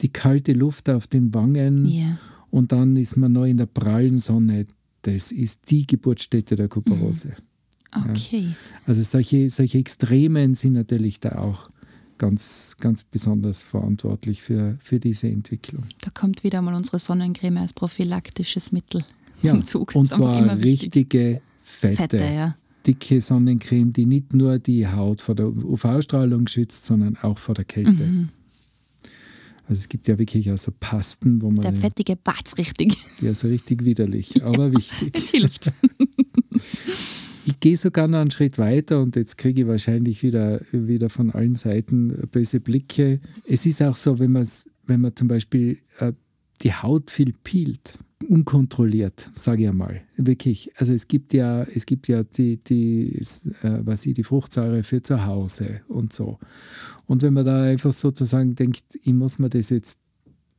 die 0.00 0.08
kalte 0.08 0.52
Luft 0.52 0.88
auf 0.88 1.06
den 1.06 1.32
Wangen 1.34 1.86
yeah. 1.86 2.18
und 2.50 2.72
dann 2.72 2.96
ist 2.96 3.16
man 3.16 3.32
noch 3.32 3.44
in 3.44 3.56
der 3.56 3.66
prallen 3.66 4.18
Sonne. 4.18 4.66
Das 5.02 5.32
ist 5.32 5.70
die 5.70 5.86
Geburtsstätte 5.86 6.56
der 6.56 6.68
Kuparose. 6.68 7.28
Mhm. 7.28 8.10
Okay. 8.10 8.40
Ja. 8.40 8.56
Also 8.84 9.02
solche, 9.02 9.50
solche 9.50 9.78
Extremen 9.78 10.54
sind 10.54 10.74
natürlich 10.74 11.20
da 11.20 11.38
auch 11.38 11.70
ganz, 12.18 12.76
ganz 12.80 13.04
besonders 13.04 13.62
verantwortlich 13.62 14.42
für, 14.42 14.76
für 14.80 14.98
diese 14.98 15.28
Entwicklung. 15.28 15.84
Da 16.00 16.10
kommt 16.10 16.44
wieder 16.44 16.62
mal 16.62 16.74
unsere 16.74 16.98
Sonnencreme 16.98 17.58
als 17.58 17.72
prophylaktisches 17.72 18.72
Mittel 18.72 19.04
ja, 19.42 19.50
zum 19.50 19.64
Zug. 19.64 19.94
Und 19.94 20.06
zwar 20.06 20.58
richtige 20.58 21.40
Fette. 21.60 21.96
Fette 21.96 22.24
ja. 22.24 22.56
dicke 22.86 23.20
Sonnencreme, 23.20 23.92
die 23.92 24.06
nicht 24.06 24.34
nur 24.34 24.58
die 24.58 24.86
Haut 24.86 25.20
vor 25.20 25.34
der 25.34 25.48
UV-Strahlung 25.48 26.46
schützt, 26.46 26.86
sondern 26.86 27.16
auch 27.16 27.38
vor 27.38 27.54
der 27.54 27.64
Kälte. 27.64 28.04
Mhm. 28.04 28.28
Also 29.68 29.80
es 29.80 29.88
gibt 29.88 30.06
ja 30.06 30.16
wirklich 30.18 30.50
auch 30.52 30.58
so 30.58 30.72
Pasten, 30.78 31.42
wo 31.42 31.50
man. 31.50 31.62
Der 31.62 31.72
fettige 31.72 32.14
Batz 32.14 32.56
richtig. 32.56 32.96
Ja, 33.20 33.34
so 33.34 33.48
richtig 33.48 33.84
widerlich, 33.84 34.44
aber 34.44 34.72
wichtig. 34.76 35.16
Es 35.16 35.30
hilft. 35.30 35.72
Ich 37.48 37.60
gehe 37.60 37.76
sogar 37.76 38.08
noch 38.08 38.18
einen 38.18 38.32
Schritt 38.32 38.58
weiter 38.58 39.00
und 39.00 39.14
jetzt 39.14 39.38
kriege 39.38 39.62
ich 39.62 39.68
wahrscheinlich 39.68 40.24
wieder, 40.24 40.60
wieder 40.72 41.08
von 41.08 41.30
allen 41.30 41.54
Seiten 41.54 42.28
böse 42.32 42.58
Blicke. 42.58 43.20
Es 43.46 43.66
ist 43.66 43.80
auch 43.82 43.94
so, 43.94 44.18
wenn 44.18 44.32
man, 44.32 44.48
wenn 44.86 45.00
man 45.00 45.14
zum 45.14 45.28
Beispiel 45.28 45.78
äh, 46.00 46.12
die 46.62 46.72
Haut 46.72 47.12
viel 47.12 47.32
peelt, 47.44 48.00
unkontrolliert, 48.28 49.30
sage 49.36 49.62
ich 49.62 49.68
einmal. 49.68 50.02
Wirklich. 50.16 50.72
Also 50.74 50.92
es 50.92 51.06
gibt 51.06 51.32
ja, 51.34 51.62
es 51.62 51.86
gibt 51.86 52.08
ja 52.08 52.24
die, 52.24 52.56
die, 52.56 53.16
äh, 53.62 53.78
was 53.84 54.06
ich, 54.06 54.14
die 54.14 54.24
Fruchtsäure 54.24 54.82
für 54.82 55.00
zu 55.04 55.24
Hause 55.24 55.82
und 55.86 56.12
so. 56.12 56.40
Und 57.06 57.22
wenn 57.22 57.32
man 57.32 57.46
da 57.46 57.62
einfach 57.62 57.92
sozusagen 57.92 58.56
denkt, 58.56 58.82
ich 59.04 59.12
muss 59.14 59.38
mir 59.38 59.50
das 59.50 59.70
jetzt 59.70 60.00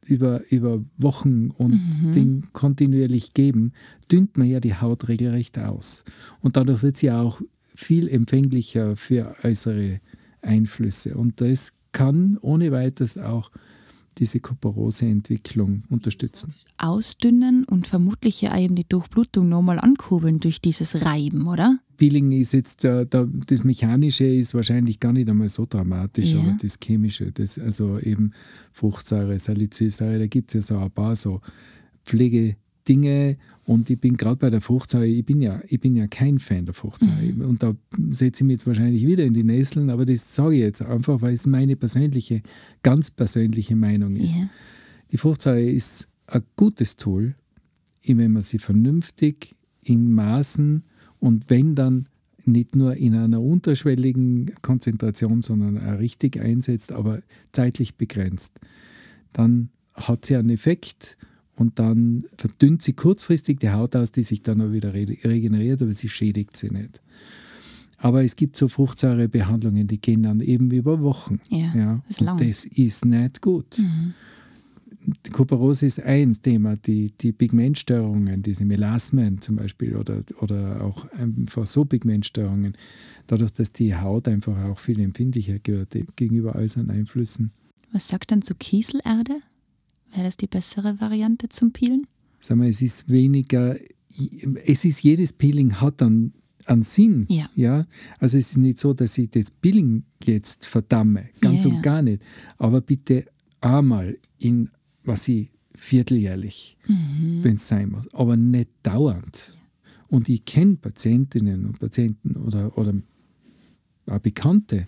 über, 0.08 0.42
über 0.50 0.84
Wochen 0.98 1.50
und 1.50 1.82
Mhm. 2.02 2.12
Ding 2.12 2.44
kontinuierlich 2.54 3.34
geben, 3.34 3.74
dünnt 4.12 4.38
man 4.38 4.48
ja 4.48 4.60
die 4.60 4.76
Haut 4.76 5.08
regelrecht 5.08 5.60
aus. 5.60 6.04
Und 6.42 6.58
dadurch 6.58 6.84
wird 6.84 6.98
sie 6.98 7.12
auch 7.12 7.42
viel 7.76 8.08
empfänglicher 8.08 8.96
für 8.96 9.36
äußere 9.44 10.00
Einflüsse. 10.42 11.16
Und 11.16 11.42
das 11.42 11.74
kann 11.92 12.38
ohne 12.42 12.72
weiteres 12.72 13.18
auch 13.18 13.52
diese 14.20 14.40
Kuparose-Entwicklung 14.40 15.84
unterstützen. 15.90 16.54
Ausdünnen 16.78 17.64
und 17.64 17.88
vermutlich 17.88 18.42
ja 18.42 18.58
eben 18.58 18.76
die 18.76 18.88
Durchblutung 18.88 19.50
nochmal 19.50 19.80
ankurbeln 19.80 20.40
durch 20.40 20.62
dieses 20.62 21.02
Reiben, 21.04 21.48
oder? 21.48 21.80
Peeling 21.98 22.32
ist 22.32 22.52
jetzt, 22.54 22.86
äh, 22.86 23.06
da, 23.10 23.28
das 23.48 23.64
Mechanische 23.64 24.26
ist 24.26 24.54
wahrscheinlich 24.54 25.00
gar 25.00 25.14
nicht 25.14 25.28
einmal 25.30 25.50
so 25.50 25.66
dramatisch, 25.68 26.32
Ja. 26.34 26.40
aber 26.40 26.58
das 26.62 26.78
Chemische, 26.82 27.32
das, 27.32 27.58
also 27.58 28.00
eben 28.00 28.34
Fruchtsäure, 28.72 29.40
Salicylsäure, 29.40 30.20
da 30.20 30.28
gibt 30.28 30.50
es 30.50 30.70
ja 30.70 30.76
so 30.76 30.78
ein 30.84 30.92
paar 30.92 31.16
so 31.16 31.42
Pflegedinge 32.06 33.38
und 33.68 33.90
ich 33.90 34.00
bin 34.00 34.16
gerade 34.16 34.38
bei 34.38 34.50
der 34.50 34.62
Fruchtsäure, 34.62 35.08
ich 35.08 35.26
bin, 35.26 35.42
ja, 35.42 35.62
ich 35.68 35.82
bin 35.82 35.98
ja 35.98 36.08
kein 36.08 36.40
Fan 36.40 36.66
der 36.66 36.74
Fruchtsäure 36.74 37.46
und 37.46 37.64
da 37.64 37.76
setze 38.12 38.44
ich 38.44 38.48
mich 38.48 38.54
jetzt 38.54 38.68
wahrscheinlich 38.68 39.06
wieder 39.06 39.26
in 39.26 39.34
die 39.34 39.44
Nesseln, 39.44 39.90
aber 39.90 40.06
das 40.06 40.34
sage 40.34 40.56
ich 40.56 40.62
jetzt 40.62 40.82
einfach, 40.82 41.22
weil 41.22 41.34
es 41.34 41.46
meine 41.46 41.76
persönliche, 41.76 42.42
ganz 42.82 43.12
persönliche 43.12 43.76
Meinung 43.76 44.16
ist. 44.16 44.38
Ja. 44.38 44.50
Die 45.12 45.18
Fruchtsäure 45.18 45.70
ist 45.70 46.08
ein 46.28 46.44
gutes 46.56 46.96
Tool, 46.96 47.36
wenn 48.06 48.32
man 48.32 48.42
sie 48.42 48.58
vernünftig 48.58 49.54
in 49.84 50.14
Maßen 50.14 50.84
und 51.20 51.50
wenn 51.50 51.76
dann 51.76 52.08
nicht 52.46 52.74
nur 52.74 52.96
in 52.96 53.16
einer 53.16 53.42
unterschwelligen 53.42 54.50
Konzentration, 54.62 55.42
sondern 55.42 55.78
auch 55.78 56.00
richtig 56.00 56.40
einsetzt, 56.40 56.94
aber 56.94 57.20
zeitlich 57.52 57.96
begrenzt, 57.96 58.62
dann 59.34 59.72
hat 59.94 60.26
sie 60.26 60.38
einen 60.38 60.52
Effekt 60.52 61.18
und 61.58 61.80
dann 61.80 62.26
verdünnt 62.38 62.84
sie 62.84 62.94
kurzfristig 62.94 63.60
die 63.60 63.72
Haut 63.72 63.96
aus, 63.96 64.12
die 64.12 64.24
sich 64.24 64.44
dann 64.44 64.62
auch 64.62 64.72
wieder 64.72 64.94
re 64.94 65.06
regeneriert, 65.24 65.82
aber 65.82 65.94
sie 65.94 66.08
schädigt 66.08 66.56
sie 66.56 66.70
nicht. 66.70 67.02
Aber 67.98 68.24
es 68.24 68.36
gibt 68.36 68.56
so 68.56 68.68
Fruchtsäurebehandlungen, 68.68 69.88
die 69.88 70.00
gehen 70.00 70.24
dann 70.24 70.40
eben 70.40 70.70
über 70.70 71.02
Wochen. 71.02 71.40
Ja, 71.50 71.74
Ja, 71.76 72.02
das 72.08 72.22
ist 72.22 72.40
das 72.40 72.66
ist 72.66 73.06
nicht 73.06 73.42
gut. 73.42 73.80
Mhm. 73.80 74.14
Die 75.26 75.32
Kuparose 75.32 75.86
ist 75.86 76.02
ein 76.02 76.34
Thema, 76.34 76.76
die, 76.76 77.12
die 77.22 77.32
Pigmentstörungen, 77.32 78.44
diese 78.44 78.66
Melasmen 78.66 79.42
zum 79.42 79.56
Beispiel 79.56 79.96
oder, 79.96 80.22
oder 80.42 80.84
auch 80.84 81.10
einfach 81.12 81.66
so 81.66 81.86
Pigmentstörungen, 81.86 82.76
dadurch, 83.26 83.52
dass 83.54 83.72
die 83.72 83.96
Haut 83.96 84.28
einfach 84.28 84.70
auch 84.70 84.78
viel 84.78 85.00
empfindlicher 85.00 85.56
wird 85.64 85.96
gegenüber 86.18 86.56
äußeren 86.56 86.92
Einflüssen. 86.92 87.52
Was 87.94 88.10
sagt 88.10 88.32
dann 88.32 88.42
zu 88.42 88.54
Kieselerde? 88.54 89.38
Wäre 90.14 90.24
das 90.24 90.38
die 90.38 90.48
bessere 90.48 91.00
Variante 91.00 91.50
zum 91.50 91.72
Peelen? 91.72 92.08
Sag 92.40 92.58
mal, 92.58 92.70
es 92.70 92.82
ist 92.82 93.10
weniger, 93.10 93.78
es 94.66 94.86
ist 94.86 95.02
jedes 95.04 95.34
Peeling 95.34 95.74
hat 95.82 96.02
dann 96.02 96.34
einen 96.66 96.84
Sinn. 96.84 97.26
Ja. 97.30 97.50
Ja? 97.56 97.86
Also 98.20 98.38
es 98.38 98.52
ist 98.52 98.58
nicht 98.58 98.78
so, 98.80 98.94
dass 98.94 99.18
ich 99.18 99.30
das 99.30 99.52
Peeling 99.52 100.04
jetzt 100.24 100.66
verdamme, 100.66 101.30
ganz 101.42 101.64
Ja, 101.64 101.70
und 101.70 101.76
ja. 101.78 101.82
gar 101.82 102.02
nicht. 102.02 102.22
Aber 102.58 102.82
bitte 102.82 103.26
einmal 103.62 104.18
in, 104.38 104.70
was 105.04 105.28
ich, 105.28 105.50
vierteljährlich, 105.76 106.76
Mhm. 106.88 107.44
wenn 107.44 107.56
es 107.56 107.68
sein 107.68 107.90
muss, 107.92 108.12
aber 108.14 108.36
nicht 108.36 108.70
dauernd. 108.82 109.56
Und 110.08 110.28
ich 110.30 110.44
kenne 110.46 110.78
Patientinnen 110.78 111.66
und 111.66 111.80
Patienten 111.80 112.36
oder, 112.38 112.76
oder 112.78 112.94
auch 114.08 114.20
Bekannte, 114.20 114.88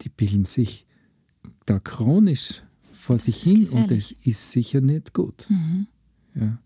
die 0.00 0.08
bilden 0.08 0.44
sich 0.44 0.86
da 1.66 1.78
chronisch 1.78 2.62
vor 2.98 3.18
sich 3.18 3.36
hin 3.36 3.58
und 3.68 3.70
gefährlich. 3.70 4.16
das 4.18 4.26
ist 4.26 4.50
sicher 4.50 4.80
nicht 4.80 5.14
gut. 5.14 5.46
Mhm. 5.48 5.86
Ja. 6.34 6.58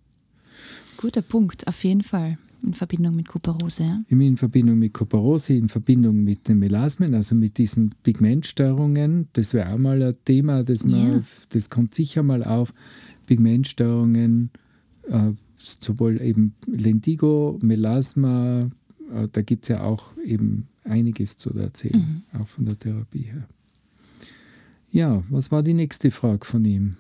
Guter 0.97 1.23
Punkt, 1.23 1.67
auf 1.67 1.83
jeden 1.85 2.03
Fall. 2.03 2.39
In 2.63 2.75
Verbindung 2.75 3.17
mit 3.17 3.27
Kuparose. 3.27 3.83
Ja? 3.83 4.05
In 4.09 4.37
Verbindung 4.37 4.79
mit 4.79 4.95
Kuparose, 4.95 5.55
in 5.55 5.69
Verbindung 5.69 6.23
mit 6.23 6.47
den 6.49 6.61
Melasmen, 6.61 7.13
also 7.15 7.35
mit 7.35 7.59
diesen 7.59 7.93
Pigmentstörungen. 8.05 9.27
Das 9.33 9.53
wäre 9.53 9.73
auch 9.73 9.79
mal 9.79 10.01
ein 10.01 10.15
Thema, 10.25 10.63
das, 10.63 10.85
man, 10.85 11.13
Ja. 11.15 11.23
das 11.49 11.71
kommt 11.71 11.93
sicher 11.95 12.23
mal 12.23 12.45
auf. 12.45 12.73
Pigmentstörungen, 13.27 14.51
äh, 15.09 15.33
sowohl 15.57 16.21
eben 16.21 16.55
Lentigo, 16.67 17.59
Melasma, 17.63 18.71
äh, 19.13 19.29
da 19.33 19.43
gibt 19.43 19.65
es 19.65 19.69
ja 19.71 19.83
auch 19.83 20.17
eben 20.25 20.69
einiges 20.85 21.37
zu 21.37 21.53
erzählen, 21.55 22.23
auch 22.33 22.47
von 22.47 22.65
der 22.67 22.79
Therapie 22.79 23.23
her. 23.23 23.49
Ja, 24.93 25.25
was 25.31 25.51
war 25.51 25.63
die 25.63 25.75
nächste 25.75 26.11
Frage 26.11 26.45
von 26.45 26.65
ihm? 26.65 26.97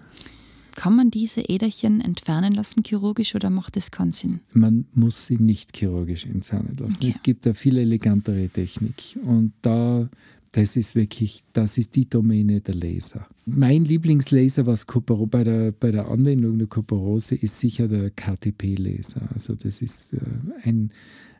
Kann 0.75 0.97
man 0.97 1.11
diese 1.11 1.43
Äderchen 1.43 2.01
entfernen 2.01 2.55
lassen 2.55 2.83
chirurgisch 2.83 3.35
oder 3.35 3.51
macht 3.51 3.77
das 3.77 3.91
keinen 3.91 4.13
Sinn? 4.13 4.41
man 4.55 4.87
muss 4.95 5.27
sie 5.27 5.37
nicht 5.37 5.77
chirurgisch 5.77 6.25
entfernen 6.25 6.75
lassen. 6.79 6.97
Okay. 6.97 7.09
Es 7.09 7.23
gibt 7.23 7.45
da 7.45 7.53
viel 7.53 7.77
elegantere 7.77 8.49
Technik 8.49 9.19
und 9.23 9.53
da, 9.61 10.09
das 10.53 10.77
ist 10.77 10.95
wirklich, 10.95 11.45
das 11.53 11.77
ist 11.77 11.95
die 11.95 12.09
Domäne 12.09 12.63
der 12.63 12.75
Laser. 12.75 13.27
Mein 13.45 13.85
Lieblingslaser, 13.85 14.65
was 14.65 14.87
Kuparo, 14.87 15.27
bei, 15.27 15.45
der, 15.45 15.73
bei 15.73 15.91
der 15.91 16.09
Anwendung 16.09 16.57
der 16.57 16.69
Kuparose, 16.69 17.35
ist 17.35 17.61
sicher 17.61 17.89
der 17.89 18.09
KTP-Laser. 18.09 19.29
Also 19.35 19.55
das 19.55 19.83
ist 19.83 20.15
äh, 20.15 20.21
ein, 20.63 20.91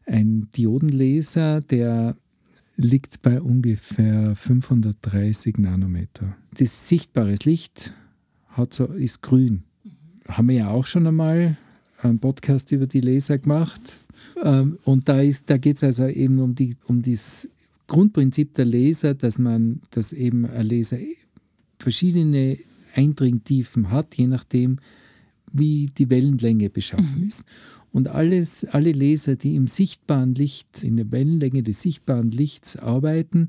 ein 0.05 0.49
Diodenlaser, 0.55 1.63
der 1.63 2.17
liegt 2.77 3.23
bei 3.23 3.41
ungefähr 3.41 4.35
530 4.35 5.59
Nanometer. 5.59 6.37
Das 6.57 6.89
sichtbares 6.89 7.45
Licht 7.45 7.93
hat 8.49 8.75
so, 8.75 8.87
ist 8.87 9.23
grün. 9.23 9.63
Haben 10.29 10.49
wir 10.49 10.57
ja 10.57 10.69
auch 10.71 10.87
schon 10.87 11.07
einmal 11.07 11.57
einen 11.99 12.19
Podcast 12.19 12.73
über 12.73 12.87
die 12.87 13.01
Laser 13.01 13.39
gemacht. 13.39 14.01
Ähm, 14.43 14.79
und 14.85 15.09
da, 15.09 15.21
da 15.47 15.57
geht 15.57 15.77
es 15.77 15.85
also 15.85 16.07
eben 16.07 16.39
um, 16.39 16.55
die, 16.55 16.77
um 16.87 17.03
das 17.03 17.49
Grundprinzip 17.87 18.55
der 18.55 18.65
Laser, 18.65 19.15
dass 19.15 19.39
man, 19.39 19.81
dass 19.91 20.13
eben 20.13 20.47
ein 20.47 20.67
Laser 20.67 20.99
verschiedene 21.79 22.59
Eindringtiefen 22.95 23.91
hat, 23.91 24.17
je 24.17 24.27
nachdem, 24.27 24.79
wie 25.53 25.87
die 25.87 26.11
Wellenlänge 26.11 26.71
beschaffen 26.71 27.23
ist. 27.27 27.45
Und 27.93 28.09
alles, 28.09 28.65
alle 28.65 28.93
Laser, 28.93 29.37
die 29.37 29.55
im 29.55 29.67
sichtbaren 29.67 30.35
Licht, 30.35 30.83
in 30.83 30.97
der 30.97 31.11
Wellenlänge 31.11 31.63
des 31.63 31.83
sichtbaren 31.83 32.31
Lichts 32.31 32.77
arbeiten, 32.77 33.49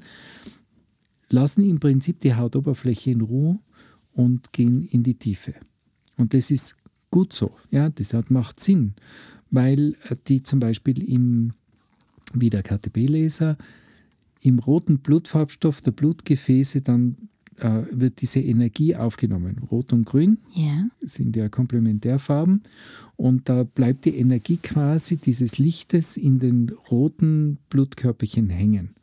lassen 1.30 1.68
im 1.68 1.80
Prinzip 1.80 2.20
die 2.20 2.36
Hautoberfläche 2.36 3.12
in 3.12 3.22
Ruhe 3.22 3.60
und 4.14 4.52
gehen 4.52 4.88
in 4.92 5.04
die 5.04 5.16
Tiefe. 5.16 5.56
Und 6.18 6.34
das 6.34 6.52
ist 6.52 6.76
gut 7.10 7.34
so. 7.34 7.52
Ja, 7.72 7.90
das 7.90 8.14
hat, 8.14 8.32
macht 8.32 8.60
Sinn, 8.60 8.94
weil 9.50 9.96
äh, 10.10 10.16
die 10.28 10.44
zum 10.44 10.60
Beispiel 10.60 11.02
im, 11.04 11.54
wie 12.34 12.50
der 12.50 12.64
KTB-Laser, 12.64 13.58
im 14.42 14.60
roten 14.60 15.00
Blutfarbstoff 15.00 15.82
der 15.82 15.92
Blutgefäße 15.92 16.82
dann 16.82 17.23
äh, 17.60 17.84
wird 17.92 18.22
diese 18.22 18.40
Energie 18.40 18.96
aufgenommen. 18.96 19.60
Rot 19.72 19.94
und 19.94 20.06
Grün 20.06 20.38
Ja. 20.54 20.88
sind 21.02 21.36
ja 21.36 21.50
Komplementärfarben 21.50 22.62
und 23.16 23.50
da 23.50 23.64
bleibt 23.64 24.06
die 24.06 24.18
Energie 24.18 24.58
quasi 24.58 25.18
dieses 25.18 25.58
Lichtes 25.58 26.18
in 26.18 26.40
den 26.40 26.70
roten 26.92 27.58
Blutkörperchen 27.70 28.50
hängen. 28.50 28.96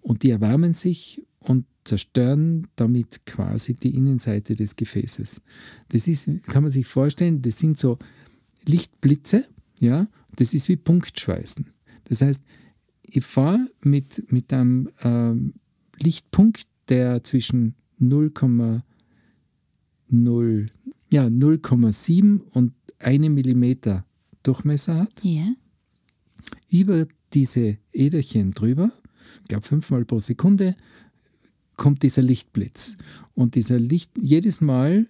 Und 0.00 0.22
die 0.22 0.30
erwärmen 0.30 0.72
sich 0.72 1.26
und 1.40 1.64
zerstören 1.84 2.66
damit 2.76 3.24
quasi 3.26 3.74
die 3.74 3.94
Innenseite 3.94 4.54
des 4.54 4.76
Gefäßes. 4.76 5.40
Das 5.88 6.06
ist, 6.06 6.28
kann 6.46 6.62
man 6.62 6.70
sich 6.70 6.86
vorstellen, 6.86 7.42
das 7.42 7.58
sind 7.58 7.78
so 7.78 7.98
Lichtblitze, 8.66 9.46
ja, 9.80 10.06
das 10.36 10.54
ist 10.54 10.68
wie 10.68 10.76
Punktschweißen. 10.76 11.66
Das 12.04 12.20
heißt, 12.20 12.42
ich 13.02 13.24
fahre 13.24 13.66
mit, 13.82 14.30
mit 14.30 14.52
einem 14.52 14.90
ähm, 15.02 15.54
Lichtpunkt, 15.98 16.67
der 16.88 17.22
zwischen 17.24 17.74
0,0 18.00 18.82
ja, 21.10 21.24
0,7 21.26 22.40
und 22.50 22.72
1 22.98 23.28
Millimeter 23.30 24.04
Durchmesser 24.42 25.00
hat, 25.00 25.22
Ja. 25.24 25.46
über 26.70 27.06
diese 27.32 27.78
Äderchen 27.92 28.50
drüber, 28.52 28.92
ich 29.42 29.48
glaube 29.48 29.66
fünfmal 29.66 30.04
pro 30.04 30.18
Sekunde, 30.18 30.76
kommt 31.76 32.02
dieser 32.02 32.22
Lichtblitz. 32.22 32.96
Und 33.34 33.54
dieser 33.54 33.78
Licht, 33.78 34.10
jedes 34.20 34.60
Mal 34.60 35.06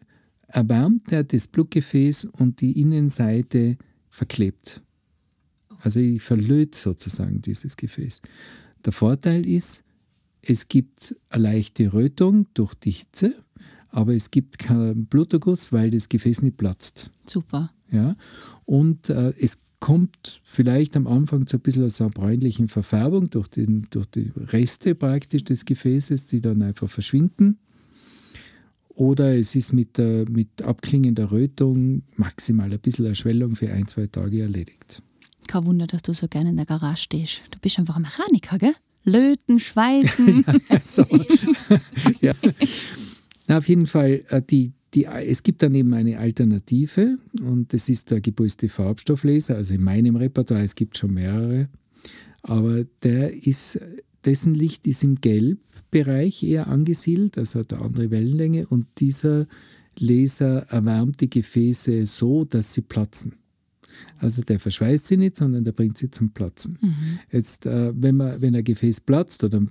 erwärmt 0.48 1.10
er 1.12 1.24
das 1.24 1.46
Blutgefäß 1.48 2.26
und 2.26 2.60
die 2.60 2.80
Innenseite 2.80 3.76
verklebt. 4.08 4.82
Also 5.80 6.00
ich 6.00 6.20
verlöte 6.22 6.76
sozusagen 6.76 7.40
dieses 7.40 7.76
Gefäß. 7.76 8.20
Der 8.84 8.92
Vorteil 8.92 9.46
ist, 9.46 9.84
es 10.42 10.68
gibt 10.68 11.16
eine 11.28 11.42
leichte 11.42 11.92
Rötung 11.92 12.46
durch 12.54 12.74
die 12.74 12.90
Hitze, 12.90 13.34
aber 13.90 14.14
es 14.14 14.30
gibt 14.30 14.58
keinen 14.58 15.06
Bluterguss, 15.06 15.72
weil 15.72 15.90
das 15.90 16.08
Gefäß 16.08 16.42
nicht 16.42 16.56
platzt. 16.56 17.10
Super. 17.26 17.72
Ja? 17.90 18.16
Und 18.64 19.10
äh, 19.10 19.32
es 19.38 19.58
kommt 19.80 20.40
vielleicht 20.44 20.96
am 20.96 21.06
Anfang 21.06 21.46
zu 21.46 21.56
ein 21.56 21.60
bisschen 21.60 21.88
so 21.90 22.04
einer 22.04 22.12
bräunlichen 22.12 22.68
Verfärbung 22.68 23.30
durch, 23.30 23.48
den, 23.48 23.86
durch 23.90 24.06
die 24.06 24.32
Reste 24.36 24.94
praktisch 24.94 25.44
des 25.44 25.64
Gefäßes, 25.64 26.26
die 26.26 26.40
dann 26.40 26.62
einfach 26.62 26.88
verschwinden. 26.88 27.58
Oder 28.88 29.36
es 29.36 29.54
ist 29.54 29.72
mit, 29.72 29.96
der, 29.96 30.28
mit 30.28 30.62
abklingender 30.62 31.30
Rötung 31.30 32.02
maximal 32.16 32.72
ein 32.72 32.80
bisschen 32.80 33.06
Erschwellung 33.06 33.54
für 33.54 33.72
ein, 33.72 33.86
zwei 33.86 34.08
Tage 34.08 34.42
erledigt. 34.42 35.02
Kein 35.46 35.64
Wunder, 35.66 35.86
dass 35.86 36.02
du 36.02 36.12
so 36.12 36.26
gerne 36.26 36.50
in 36.50 36.56
der 36.56 36.66
Garage 36.66 37.02
stehst. 37.02 37.40
Du 37.52 37.58
bist 37.60 37.78
einfach 37.78 37.96
ein 37.96 38.02
Mechaniker, 38.02 38.58
gell? 38.58 38.74
Löten, 39.08 39.58
Schweißen. 39.58 40.44
ja, 40.70 40.80
so. 40.84 41.04
ja. 42.20 42.34
Na, 43.46 43.58
auf 43.58 43.68
jeden 43.68 43.86
Fall, 43.86 44.22
äh, 44.28 44.42
die, 44.42 44.72
die, 44.94 45.04
es 45.06 45.42
gibt 45.42 45.62
daneben 45.62 45.92
eine 45.94 46.18
Alternative 46.18 47.18
und 47.40 47.72
das 47.72 47.88
ist 47.88 48.10
der 48.10 48.20
gepulste 48.20 48.68
Farbstofflaser. 48.68 49.56
Also 49.56 49.74
in 49.74 49.82
meinem 49.82 50.16
Repertoire, 50.16 50.62
es 50.62 50.74
gibt 50.74 50.96
schon 50.96 51.14
mehrere, 51.14 51.68
aber 52.42 52.84
der 53.02 53.46
ist, 53.46 53.80
dessen 54.24 54.54
Licht 54.54 54.86
ist 54.86 55.02
im 55.02 55.16
Gelbbereich 55.16 56.42
eher 56.42 56.68
angesiedelt, 56.68 57.38
also 57.38 57.60
hat 57.60 57.72
eine 57.72 57.82
andere 57.82 58.10
Wellenlänge 58.10 58.66
und 58.66 58.86
dieser 58.98 59.46
Laser 59.98 60.66
erwärmt 60.68 61.20
die 61.20 61.30
Gefäße 61.30 62.06
so, 62.06 62.44
dass 62.44 62.74
sie 62.74 62.82
platzen. 62.82 63.34
Also 64.18 64.42
der 64.42 64.58
verschweißt 64.58 65.06
sie 65.06 65.16
nicht, 65.16 65.36
sondern 65.36 65.64
der 65.64 65.72
bringt 65.72 65.98
sie 65.98 66.10
zum 66.10 66.30
Platzen. 66.30 66.78
Mhm. 66.80 67.18
Jetzt, 67.30 67.66
äh, 67.66 67.92
wenn, 67.94 68.16
man, 68.16 68.40
wenn 68.40 68.54
ein 68.54 68.64
Gefäß 68.64 69.00
platzt 69.00 69.44
oder 69.44 69.62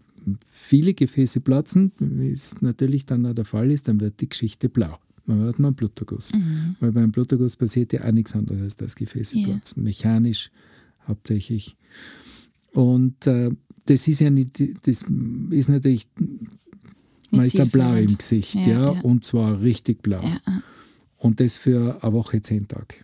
viele 0.50 0.94
Gefäße 0.94 1.42
platzen, 1.42 1.92
wie 2.00 2.30
es 2.30 2.62
natürlich 2.62 3.06
dann 3.06 3.26
auch 3.26 3.34
der 3.34 3.46
Fall 3.46 3.72
ist, 3.72 3.88
dann 3.88 4.00
wird 4.00 4.22
die 4.22 4.30
Geschichte 4.30 4.70
blau. 4.70 4.98
Man 5.26 5.42
hat 5.42 5.60
mal 5.60 5.70
einen 5.70 5.76
Bluterguss. 5.76 6.34
Mhm. 6.34 6.76
Weil 6.80 6.92
beim 6.94 7.12
Bluterguss 7.12 7.58
passiert 7.58 7.94
ja 7.94 8.06
auch 8.06 8.12
nichts 8.12 8.34
anderes, 8.34 8.62
als 8.62 8.76
dass 8.78 8.96
Gefäße 8.96 9.38
yeah. 9.38 9.48
platzen. 9.48 9.84
Mechanisch 9.84 10.52
hauptsächlich. 11.06 11.76
Und 12.72 13.28
äh, 13.28 13.52
das 13.86 14.08
ist 14.08 14.22
ja 14.22 14.30
nicht, 14.30 14.60
das 14.84 15.06
ist 15.52 15.70
natürlich, 15.70 16.08
man 17.32 17.46
ist 17.46 17.58
dann 17.58 17.70
blau 17.70 17.96
im 17.96 18.18
Gesicht, 18.18 18.56
ja, 18.56 18.68
ja, 18.68 18.94
ja, 18.94 19.02
und 19.02 19.24
zwar 19.24 19.62
richtig 19.62 20.02
blau. 20.02 20.22
Ja. 20.22 20.40
Und 21.18 21.40
das 21.40 21.58
für 21.58 22.04
eine 22.04 22.14
Woche, 22.14 22.42
zehn 22.42 22.68
Tage. 22.68 22.96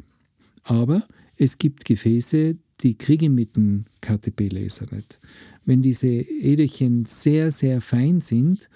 Aber 0.63 1.07
es 1.37 1.57
gibt 1.57 1.85
Gefäße, 1.85 2.57
die 2.81 2.97
kriegen 2.97 3.35
mit 3.35 3.55
dem 3.55 3.85
KTP-Laser 4.01 4.87
nicht. 4.93 5.19
Wenn 5.65 5.81
diese 5.81 6.07
Äderchen 6.07 7.05
sehr, 7.05 7.51
sehr 7.51 7.79
fein 7.81 8.21
sind, 8.21 8.69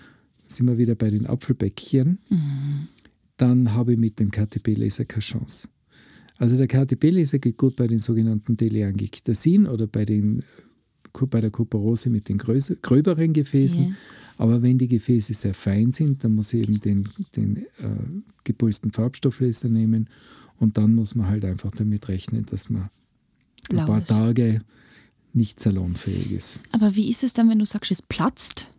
sind 0.48 0.68
wir 0.68 0.78
wieder 0.78 0.96
bei 0.96 1.10
den 1.10 1.26
Apfelbäckchen, 1.26 2.20
mhm 2.30 2.88
dann 3.38 3.74
habe 3.74 3.94
ich 3.94 4.00
mit 4.00 4.20
dem 4.20 4.32
KTP-Laser 4.32 5.06
keine 5.06 5.22
Chance. 5.22 5.70
Also 6.38 6.58
der 6.58 6.68
KTP-Laser 6.68 7.40
geht 7.40 7.58
gut 7.58 7.76
bei 7.76 7.88
den 7.88 8.00
sogenannten 8.00 8.58
Teleangiektasin 8.58 9.68
oder 9.68 9.88
bei, 9.88 10.06
den, 10.06 10.44
bei 11.14 11.42
der 11.42 11.52
Kuperose 11.52 12.10
mit 12.10 12.30
den 12.30 12.38
größer, 12.38 12.76
gröberen 12.76 13.34
Gefäßen. 13.34 13.84
Yeah. 13.84 13.96
Aber 14.38 14.62
wenn 14.62 14.78
die 14.78 14.88
Gefäße 14.88 15.34
sehr 15.34 15.54
fein 15.54 15.92
sind, 15.92 16.24
dann 16.24 16.36
muss 16.36 16.54
ich 16.54 16.64
eben 16.64 16.80
den, 16.80 17.10
den 17.36 17.58
äh, 17.58 17.66
gepulsten 18.44 18.92
Farbstofflaser 18.92 19.70
nehmen 19.70 20.10
und 20.60 20.78
dann 20.78 20.96
muss 20.96 21.16
man 21.16 21.28
halt 21.28 21.44
einfach 21.46 21.72
damit 21.72 22.08
rechnen, 22.08 22.46
dass 22.46 22.70
man 22.70 22.90
Blaues. 23.70 23.82
ein 23.82 23.86
paar 23.88 24.06
Tage 24.06 24.62
nicht 25.34 25.60
salonfähig 25.60 26.32
ist. 26.32 26.62
Aber 26.72 26.96
wie 26.96 27.10
ist 27.10 27.24
es 27.24 27.34
dann, 27.34 27.50
wenn 27.50 27.60
du 27.60 27.66
sagst, 27.66 27.92
es 27.92 28.02
platzt? 28.02 28.72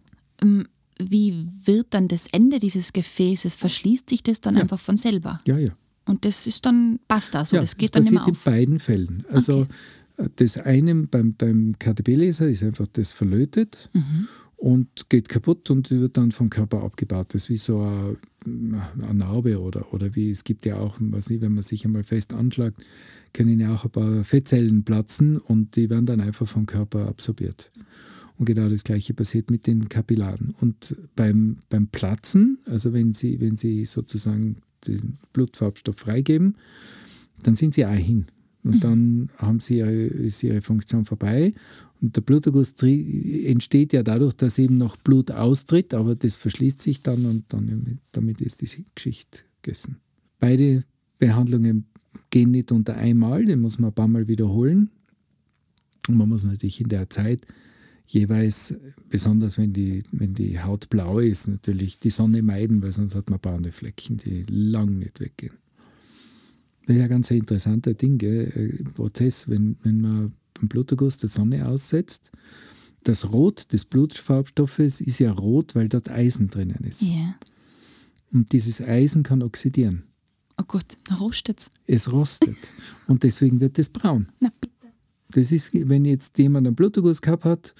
Ähm, 0.43 0.67
wie 1.01 1.47
wird 1.65 1.89
dann 1.91 2.09
das 2.09 2.27
Ende 2.29 2.59
dieses 2.59 2.93
Gefäßes? 2.93 3.55
Verschließt 3.55 4.11
sich 4.11 4.23
das 4.23 4.41
dann 4.41 4.57
ja. 4.57 4.63
einfach 4.63 4.81
von 4.81 4.97
selber? 4.97 5.39
Ja, 5.47 5.59
ja. 5.59 5.71
Und 6.07 6.25
das 6.25 6.47
ist 6.47 6.65
dann, 6.67 6.99
passt 7.07 7.35
da 7.35 7.45
so, 7.45 7.57
ja, 7.57 7.63
das 7.63 7.77
geht 7.77 7.95
das 7.95 8.05
dann 8.05 8.15
immer 8.15 8.23
auf? 8.23 8.29
in 8.29 8.37
beiden 8.45 8.81
Fällen. 8.81 9.25
Also 9.29 9.61
okay. 9.61 9.73
Äh, 10.19 10.29
das 10.37 10.57
eine 10.59 10.95
beim, 11.07 11.35
beim 11.35 11.77
KTB-Laser 11.79 12.49
ist 12.49 12.63
einfach 12.63 12.87
das 12.93 13.13
verlötet 13.13 13.91
mhm. 13.93 14.29
Und 14.59 15.09
geht 15.09 15.29
kaputt 15.29 15.71
und 15.71 15.91
wird 15.91 16.17
dann 16.17 16.33
vom 16.33 16.51
Körper 16.51 16.83
abgebaut. 16.83 17.29
Das 17.33 17.45
ist 17.45 17.49
wie 17.49 17.57
so 17.57 17.81
eine, 18.45 19.15
Narbe 19.15 19.61
oder, 19.61 19.95
oder 19.95 20.15
wie, 20.17 20.31
es 20.31 20.43
gibt 20.45 20.67
ja 20.67 20.79
auch, 20.79 20.97
was 21.01 21.31
nicht, 21.31 21.43
wenn 21.43 21.55
man 21.55 21.63
sich 21.63 21.85
einmal 21.85 22.03
fest 22.03 22.35
anschlagt, 22.35 22.85
können 23.33 23.61
ja 23.61 23.73
auch 23.73 23.85
ein 23.85 23.91
paar 23.91 24.25
Fettzellen 24.25 24.83
platzen 24.83 25.39
und 25.39 25.77
die 25.77 25.89
werden 25.89 26.07
dann 26.07 26.21
einfach 26.21 26.49
vom 26.49 26.67
Körper 26.67 27.07
absorbiert. 27.07 27.71
Und 28.37 28.47
genau 28.47 28.69
das 28.69 28.85
Gleiche 28.85 29.15
passiert 29.15 29.51
mit 29.51 29.67
den 29.67 29.89
Kapillaren. 29.89 30.55
Und 30.61 30.97
beim, 31.15 31.59
beim 31.69 31.89
Platzen, 31.89 32.59
also 32.67 32.93
wenn 32.93 33.13
Sie, 33.13 33.41
wenn 33.41 33.57
Sie 33.57 33.85
sozusagen 33.85 34.57
den 34.87 35.19
Blutfarbstoff 35.33 35.97
freigeben, 35.97 36.57
dann 37.43 37.55
sind 37.55 37.75
Sie 37.75 37.87
auch 37.87 37.93
hin. 37.93 38.27
Und 38.65 38.77
mhm. 38.77 38.81
dann 38.81 39.31
haben 39.37 39.61
Sie 39.61 39.79
ihre, 39.79 39.93
ist 39.93 40.43
Ihre 40.43 40.63
Funktion 40.63 41.05
vorbei. 41.05 41.55
Und 42.01 42.17
der 42.17 42.21
Bluterguss 42.21 42.75
entsteht 42.83 43.93
ja 43.93 44.03
dadurch, 44.03 44.35
dass 44.35 44.59
eben 44.59 44.79
noch 44.79 44.97
Blut 44.97 45.31
austritt, 45.31 45.95
aber 45.95 46.15
das 46.15 46.37
verschließt 46.37 46.81
sich 46.81 47.03
dann 47.03 47.25
und 47.27 47.45
dann, 47.49 47.99
damit 48.13 48.41
ist 48.41 48.63
die 48.63 48.85
Geschichte 48.95 49.41
gegessen. 49.63 49.97
Beide 50.39 50.85
Behandlungen 51.19 51.87
gehen 52.31 52.53
nicht 52.53 52.71
unter 52.71 52.97
einmal, 52.97 53.45
den 53.45 53.61
muss 53.61 53.79
man 53.79 53.91
ein 53.91 53.95
paar 53.95 54.09
Mal 54.09 54.29
wiederholen. 54.29 54.91
Und 56.07 56.17
man 56.17 56.29
muss 56.29 56.45
natürlich 56.45 56.81
in 56.81 56.89
der 56.89 57.11
Zeit 57.11 57.47
jeweils, 58.07 58.75
besonders 59.09 59.59
wenn 59.59 59.73
die, 59.73 60.03
wenn 60.13 60.35
die 60.35 60.61
Haut 60.61 60.89
blau 60.89 61.19
ist, 61.19 61.49
natürlich 61.49 61.99
die 61.99 62.11
Sonne 62.11 62.43
meiden, 62.43 62.83
weil 62.83 62.93
sonst 62.93 63.15
hat 63.15 63.29
man 63.29 63.41
braune 63.41 63.73
Flecken, 63.73 64.17
die 64.17 64.45
lang 64.49 64.99
nicht 64.99 65.21
weggehen. 65.21 65.55
Das 66.89 66.97
ist 66.97 67.03
ja 67.03 67.07
ganz 67.07 67.31
ein 67.31 67.37
interessanter 67.41 67.93
Ding, 67.93 68.17
gell? 68.17 68.83
Prozess, 68.95 69.47
wenn, 69.47 69.77
wenn 69.83 70.01
man 70.01 70.33
beim 70.55 70.69
Bluterguss 70.69 71.19
der 71.19 71.29
Sonne 71.29 71.69
aussetzt. 71.69 72.33
Das 73.05 73.31
Rot 73.31 73.71
des 73.75 73.85
Blutfarbstoffes 73.85 75.03
ist 75.03 75.19
ja 75.19 75.31
rot, 75.31 75.75
weil 75.75 75.91
dort 75.91 76.09
Eisen 76.09 76.49
drinnen 76.49 76.83
ist. 76.85 77.03
Yeah. 77.03 77.35
Und 78.33 78.53
dieses 78.53 78.81
Eisen 78.81 79.23
kann 79.23 79.43
oxidieren. 79.43 80.05
Oh 80.57 80.65
Gott, 80.67 80.97
rostet 81.21 81.71
es. 81.87 82.11
rostet. 82.11 82.57
Und 83.07 83.23
deswegen 83.23 83.61
wird 83.61 83.79
es 83.79 83.91
braun. 83.91 84.29
Na, 84.41 84.51
bitte. 84.59 84.73
Das 85.33 85.53
ist, 85.53 85.73
wenn 85.75 86.07
jetzt 86.07 86.39
jemand 86.39 86.67
einen 86.67 86.75
Bluterguss 86.75 87.21
gehabt 87.21 87.45
hat 87.45 87.75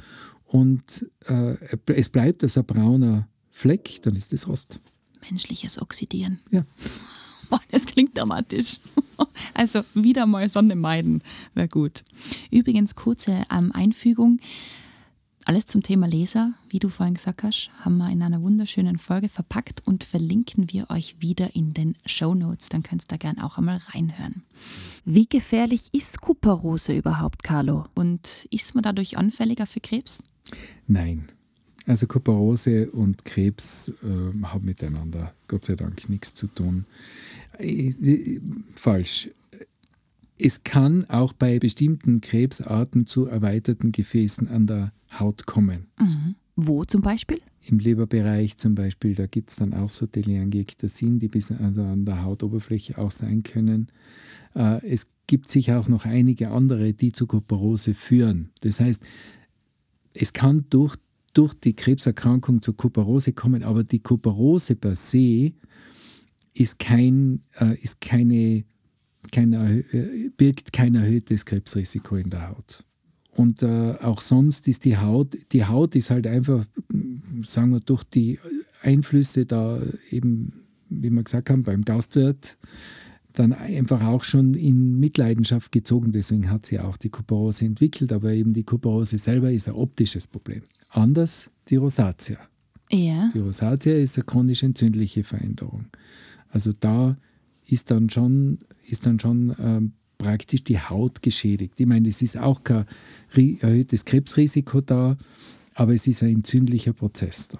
und 0.45 1.11
äh, 1.25 1.57
es 1.87 2.11
bleibt 2.11 2.43
als 2.43 2.59
ein 2.59 2.67
brauner 2.67 3.27
Fleck, 3.51 4.03
dann 4.03 4.15
ist 4.17 4.35
das 4.35 4.47
Rost. 4.47 4.81
Menschliches 5.31 5.81
Oxidieren. 5.81 6.41
Ja. 6.51 6.67
Boah, 7.51 7.61
das 7.71 7.87
klingt 7.87 8.17
dramatisch. 8.17 8.79
Also 9.53 9.83
wieder 9.95 10.27
mal 10.27 10.49
Sonne 10.49 10.77
meiden, 10.77 11.23
wäre 11.55 11.67
gut. 11.67 12.05
Übrigens, 12.53 12.95
kurze 12.95 13.43
ähm, 13.53 13.73
Einfügung. 13.73 14.39
Alles 15.45 15.65
zum 15.65 15.83
Thema 15.83 16.07
Laser, 16.07 16.53
wie 16.69 16.79
du 16.79 16.91
vorhin 16.91 17.15
gesagt 17.15 17.43
hast, 17.43 17.71
haben 17.81 17.97
wir 17.97 18.11
in 18.11 18.23
einer 18.23 18.43
wunderschönen 18.43 18.99
Folge 18.99 19.31
verpackt 19.31 19.81
und 19.87 20.05
verlinken 20.05 20.71
wir 20.71 20.91
euch 20.91 21.17
wieder 21.21 21.57
in 21.57 21.73
den 21.73 21.97
Show 22.05 22.35
Notes. 22.35 22.69
Dann 22.69 22.83
könnt 22.83 23.05
ihr 23.05 23.09
da 23.09 23.17
gerne 23.17 23.43
auch 23.43 23.57
einmal 23.57 23.79
reinhören. 23.79 24.43
Wie 25.07 25.27
gefährlich 25.27 25.89
ist 25.93 26.21
Kuperose 26.21 26.95
überhaupt, 26.95 27.43
Carlo? 27.45 27.87
Und 27.95 28.47
ist 28.51 28.75
man 28.75 28.83
dadurch 28.83 29.17
anfälliger 29.17 29.67
für 29.67 29.81
Krebs? 29.81 30.23
Nein. 30.87 31.31
Also 31.87 32.07
Kuperose 32.07 32.91
und 32.91 33.25
Krebs 33.25 33.89
äh, 34.03 34.43
haben 34.43 34.67
miteinander 34.67 35.33
Gott 35.47 35.65
sei 35.65 35.77
Dank 35.77 36.11
nichts 36.11 36.35
zu 36.35 36.47
tun. 36.49 36.85
Äh, 37.59 37.89
äh, 37.89 38.41
falsch. 38.75 39.31
Es 40.39 40.63
kann 40.63 41.05
auch 41.07 41.33
bei 41.33 41.59
bestimmten 41.59 42.21
Krebsarten 42.21 43.07
zu 43.07 43.27
erweiterten 43.27 43.91
Gefäßen 43.91 44.49
an 44.49 44.67
der 44.67 44.93
Haut 45.19 45.47
kommen. 45.47 45.89
Mhm. 45.99 46.37
Wo 46.55 46.85
zum 46.85 47.03
Beispiel? 47.03 47.41
Im 47.67 47.79
Leberbereich 47.79 48.57
zum 48.57 48.75
Beispiel, 48.75 49.15
da 49.15 49.27
gibt 49.27 49.51
es 49.51 49.57
dann 49.57 49.75
auch 49.75 49.91
so 49.91 50.07
Telangiektasin, 50.07 51.19
die 51.19 51.29
bis 51.29 51.51
an 51.51 52.05
der 52.05 52.23
Hautoberfläche 52.23 52.99
auch 52.99 53.11
sein 53.11 53.43
können. 53.43 53.89
Äh, 54.55 54.85
es 54.87 55.07
gibt 55.27 55.49
sicher 55.51 55.79
auch 55.79 55.89
noch 55.89 56.05
einige 56.05 56.51
andere, 56.51 56.95
die 56.95 57.13
zu 57.13 57.27
Kuperose 57.27 57.95
führen. 57.95 58.51
Das 58.61 58.81
heißt, 58.81 59.03
es 60.15 60.33
kann 60.33 60.67
durch, 60.71 60.97
durch 61.35 61.55
die 61.55 61.75
Krebserkrankung 61.75 62.63
zur 62.63 62.77
Kuperose 62.77 63.33
kommen, 63.33 63.63
aber 63.63 63.85
die 63.85 64.01
Kuperose 64.01 64.75
per 64.75 64.97
se 64.97 65.53
ist, 66.59 66.79
kein, 66.79 67.43
äh, 67.61 67.77
ist 67.81 68.01
keine, 68.01 68.65
kein, 69.33 69.53
äh, 69.53 70.31
birgt 70.37 70.73
kein 70.73 70.95
erhöhtes 70.95 71.45
Krebsrisiko 71.45 72.17
in 72.17 72.31
der 72.31 72.51
Haut. 72.51 72.85
und 73.33 73.63
äh, 73.63 73.95
auch 74.01 74.21
sonst 74.21 74.67
ist 74.67 74.85
die 74.85 74.97
Haut, 74.97 75.37
die 75.53 75.65
Haut 75.65 75.95
ist 75.95 76.11
halt 76.11 76.27
einfach, 76.27 76.65
sagen 77.43 77.71
wir, 77.71 77.81
durch 77.81 78.03
die 78.05 78.39
Einflüsse 78.83 79.47
da 79.47 79.81
eben, 80.11 80.65
wie 80.89 81.11
wir 81.11 81.23
gesagt 81.23 81.51
haben, 81.51 81.63
beim 81.63 81.83
Gastwirt, 81.83 82.59
dann 83.33 83.53
einfach 83.53 84.03
auch 84.05 84.25
schon 84.25 84.55
in 84.55 84.99
Mitleidenschaft 84.99 85.71
gezogen. 85.71 86.11
Deswegen 86.13 86.51
hat 86.51 86.67
sie 86.67 86.81
auch 86.81 86.97
die 86.97 87.11
Kuperose 87.11 87.65
entwickelt, 87.65 88.13
aber 88.13 88.33
eben 88.33 88.53
die 88.53 88.65
Kuperose 88.65 89.19
selber 89.19 89.53
ist 89.53 89.69
ein 89.69 89.75
optisches 89.75 90.27
Problem. 90.27 90.63
Anders 90.89 91.51
die 91.69 91.77
Rosatia. 91.77 92.39
Ja. 92.91 93.31
Die 93.35 93.39
Rosatia 93.41 93.95
ist 93.95 94.17
eine 94.17 94.25
chronisch 94.25 94.63
entzündliche 94.63 95.25
Veränderung. 95.25 95.87
Also 96.51 96.73
da 96.79 97.17
ist 97.67 97.91
dann 97.91 98.09
schon, 98.09 98.59
ist 98.87 99.05
dann 99.07 99.19
schon 99.21 99.55
ähm, 99.59 99.93
praktisch 100.17 100.65
die 100.65 100.79
Haut 100.81 101.23
geschädigt. 101.23 101.75
Ich 101.79 101.87
meine, 101.87 102.09
es 102.09 102.23
ist 102.23 102.39
auch 102.39 102.65
kein 102.65 102.87
erhöhtes 103.61 104.05
Krebsrisiko 104.05 104.81
da, 104.81 105.17
aber 105.75 105.95
es 105.95 106.07
ist 106.07 106.23
ein 106.23 106.31
entzündlicher 106.37 106.93
Prozess 106.95 107.49
da. 107.49 107.59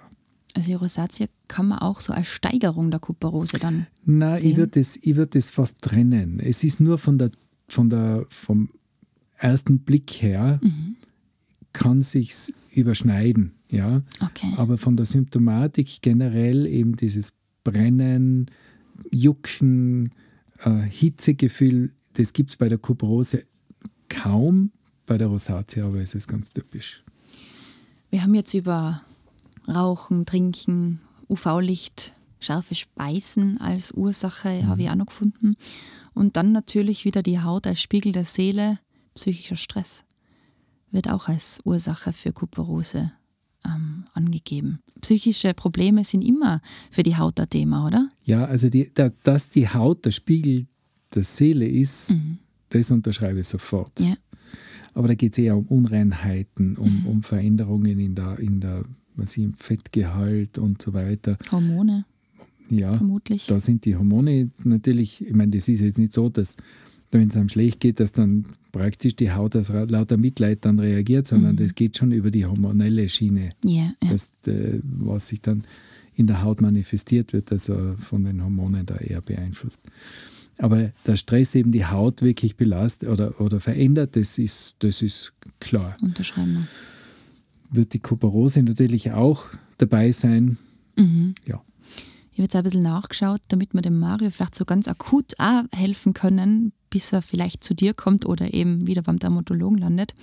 Also 0.55 0.67
die 0.67 0.73
Rosatia 0.73 1.27
kann 1.47 1.67
man 1.67 1.79
auch 1.79 2.01
so 2.01 2.11
als 2.11 2.27
Steigerung 2.27 2.89
der 2.89 2.99
Kuperose 2.99 3.59
dann 3.59 3.85
Nein, 4.03 4.39
sehen? 4.39 4.49
ich 4.51 4.57
würde 4.57 4.79
das, 4.79 4.99
würd 5.03 5.35
das 5.35 5.49
fast 5.51 5.79
trennen. 5.83 6.39
Es 6.39 6.63
ist 6.63 6.79
nur 6.79 6.97
von 6.97 7.19
der, 7.19 7.29
von 7.67 7.89
der, 7.91 8.25
vom 8.29 8.69
ersten 9.37 9.79
Blick 9.79 10.09
her, 10.23 10.59
Mhm. 10.63 10.95
kann 11.71 12.01
sich 12.01 12.51
überschneiden. 12.73 13.53
Ja? 13.69 14.01
Okay. 14.21 14.53
Aber 14.57 14.77
von 14.77 14.95
der 14.95 15.05
Symptomatik 15.05 16.01
generell 16.01 16.65
eben 16.65 16.95
dieses 16.95 17.33
Brennen, 17.63 18.49
Jucken, 19.13 20.11
äh, 20.59 20.81
Hitzegefühl, 20.81 21.93
das 22.13 22.33
gibt 22.33 22.49
es 22.49 22.57
bei 22.57 22.69
der 22.69 22.77
Kuperose 22.77 23.45
kaum. 24.09 24.71
Bei 25.05 25.17
der 25.17 25.27
Rosatia 25.27 25.85
aber 25.85 26.01
ist 26.01 26.15
es 26.15 26.27
ganz 26.27 26.51
typisch. 26.51 27.03
Wir 28.09 28.23
haben 28.23 28.35
jetzt 28.35 28.53
über 28.53 29.01
Rauchen, 29.67 30.25
Trinken, 30.25 30.99
UV-Licht, 31.29 32.13
scharfe 32.39 32.75
Speisen 32.75 33.59
als 33.59 33.91
Ursache, 33.91 34.67
habe 34.67 34.81
ich 34.81 34.89
auch 34.89 34.95
noch 34.95 35.07
gefunden. 35.07 35.55
Und 36.13 36.37
dann 36.37 36.51
natürlich 36.51 37.05
wieder 37.05 37.21
die 37.21 37.39
Haut 37.39 37.67
als 37.67 37.81
Spiegel 37.81 38.11
der 38.11 38.25
Seele, 38.25 38.79
psychischer 39.13 39.55
Stress 39.55 40.05
wird 40.91 41.09
auch 41.09 41.27
als 41.27 41.61
Ursache 41.65 42.13
für 42.13 42.33
Kuperose 42.33 43.11
angegeben. 44.13 44.79
Psychische 45.01 45.53
Probleme 45.53 46.03
sind 46.03 46.21
immer 46.21 46.61
für 46.91 47.03
die 47.03 47.15
Haut 47.17 47.39
ein 47.39 47.49
Thema, 47.49 47.87
oder? 47.87 48.09
Ja, 48.23 48.45
also 48.45 48.69
die, 48.69 48.91
da, 48.93 49.11
dass 49.23 49.49
die 49.49 49.67
Haut 49.67 50.05
der 50.05 50.11
Spiegel 50.11 50.67
der 51.15 51.23
Seele 51.23 51.67
ist, 51.67 52.13
das 52.69 52.91
unterschreibe 52.91 53.39
ich 53.39 53.47
sofort. 53.47 53.99
Ja. 53.99 54.13
Aber 54.93 55.07
da 55.07 55.15
geht 55.15 55.33
es 55.33 55.37
eher 55.37 55.55
um 55.57 55.65
Unreinheiten, 55.67 56.75
um, 56.75 57.05
um 57.05 57.23
Veränderungen 57.23 57.99
in 57.99 58.15
der, 58.15 58.39
in 58.39 58.59
der 58.59 58.83
was 59.19 59.37
ich, 59.37 59.43
im 59.43 59.53
Fettgehalt 59.53 60.57
und 60.57 60.81
so 60.81 60.93
weiter. 60.93 61.37
Hormone 61.51 62.05
Ja, 62.69 62.95
vermutlich. 62.95 63.45
da 63.47 63.59
sind 63.59 63.85
die 63.85 63.95
Hormone 63.95 64.49
natürlich, 64.63 65.25
ich 65.25 65.33
meine, 65.33 65.51
das 65.55 65.67
ist 65.67 65.81
jetzt 65.81 65.99
nicht 65.99 66.13
so, 66.13 66.29
dass 66.29 66.55
wenn 67.11 67.29
es 67.29 67.37
einem 67.37 67.49
schlecht 67.49 67.79
geht, 67.79 67.99
dass 67.99 68.11
dann 68.11 68.45
praktisch 68.71 69.15
die 69.15 69.31
Haut 69.31 69.55
aus 69.55 69.69
lauter 69.69 70.17
Mitleid 70.17 70.63
dann 70.65 70.79
reagiert, 70.79 71.25
sondern 71.27 71.55
das 71.55 71.73
geht 71.75 71.97
schon 71.97 72.11
über 72.11 72.29
die 72.31 72.45
hormonelle 72.45 73.09
Schiene, 73.09 73.51
Ja, 73.65 73.91
ja. 74.03 74.09
das, 74.11 74.31
äh, 74.47 74.79
was 74.83 75.27
sich 75.29 75.41
dann 75.41 75.63
in 76.15 76.27
der 76.27 76.43
Haut 76.43 76.61
manifestiert 76.61 77.33
wird, 77.33 77.51
also 77.51 77.95
von 77.97 78.23
den 78.25 78.43
Hormonen 78.43 78.85
da 78.85 78.95
eher 78.97 79.21
beeinflusst. 79.21 79.81
Aber 80.59 80.91
der 81.07 81.15
Stress 81.15 81.55
eben 81.55 81.71
die 81.71 81.85
Haut 81.85 82.21
wirklich 82.21 82.57
belastet 82.57 83.09
oder, 83.09 83.39
oder 83.39 83.59
verändert, 83.61 84.15
das 84.17 84.37
ist, 84.37 84.75
das 84.79 85.01
ist 85.01 85.33
klar. 85.59 85.95
unterschreiben 86.01 86.53
wir. 86.53 86.67
Wird 87.71 87.93
die 87.93 87.99
Kuperose 87.99 88.61
natürlich 88.63 89.11
auch 89.13 89.45
dabei 89.77 90.11
sein. 90.11 90.57
Mhm. 90.97 91.35
Ja. 91.45 91.61
Ich 92.31 92.37
habe 92.39 92.43
jetzt 92.43 92.55
ein 92.55 92.63
bisschen 92.63 92.83
nachgeschaut, 92.83 93.41
damit 93.47 93.73
wir 93.73 93.81
dem 93.81 93.99
Mario 93.99 94.29
vielleicht 94.31 94.55
so 94.55 94.65
ganz 94.65 94.87
akut 94.87 95.33
auch 95.39 95.63
helfen 95.73 96.13
können, 96.13 96.73
bis 96.89 97.13
er 97.13 97.21
vielleicht 97.21 97.63
zu 97.63 97.73
dir 97.73 97.93
kommt 97.93 98.25
oder 98.25 98.53
eben 98.53 98.87
wieder 98.87 99.01
beim 99.01 99.19
Dermatologen 99.19 99.77
landet. 99.77 100.15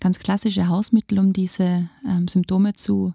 Ganz 0.00 0.18
klassische 0.18 0.68
Hausmittel, 0.68 1.18
um 1.18 1.32
diese 1.32 1.88
ähm, 2.08 2.26
Symptome 2.28 2.74
zu 2.74 3.12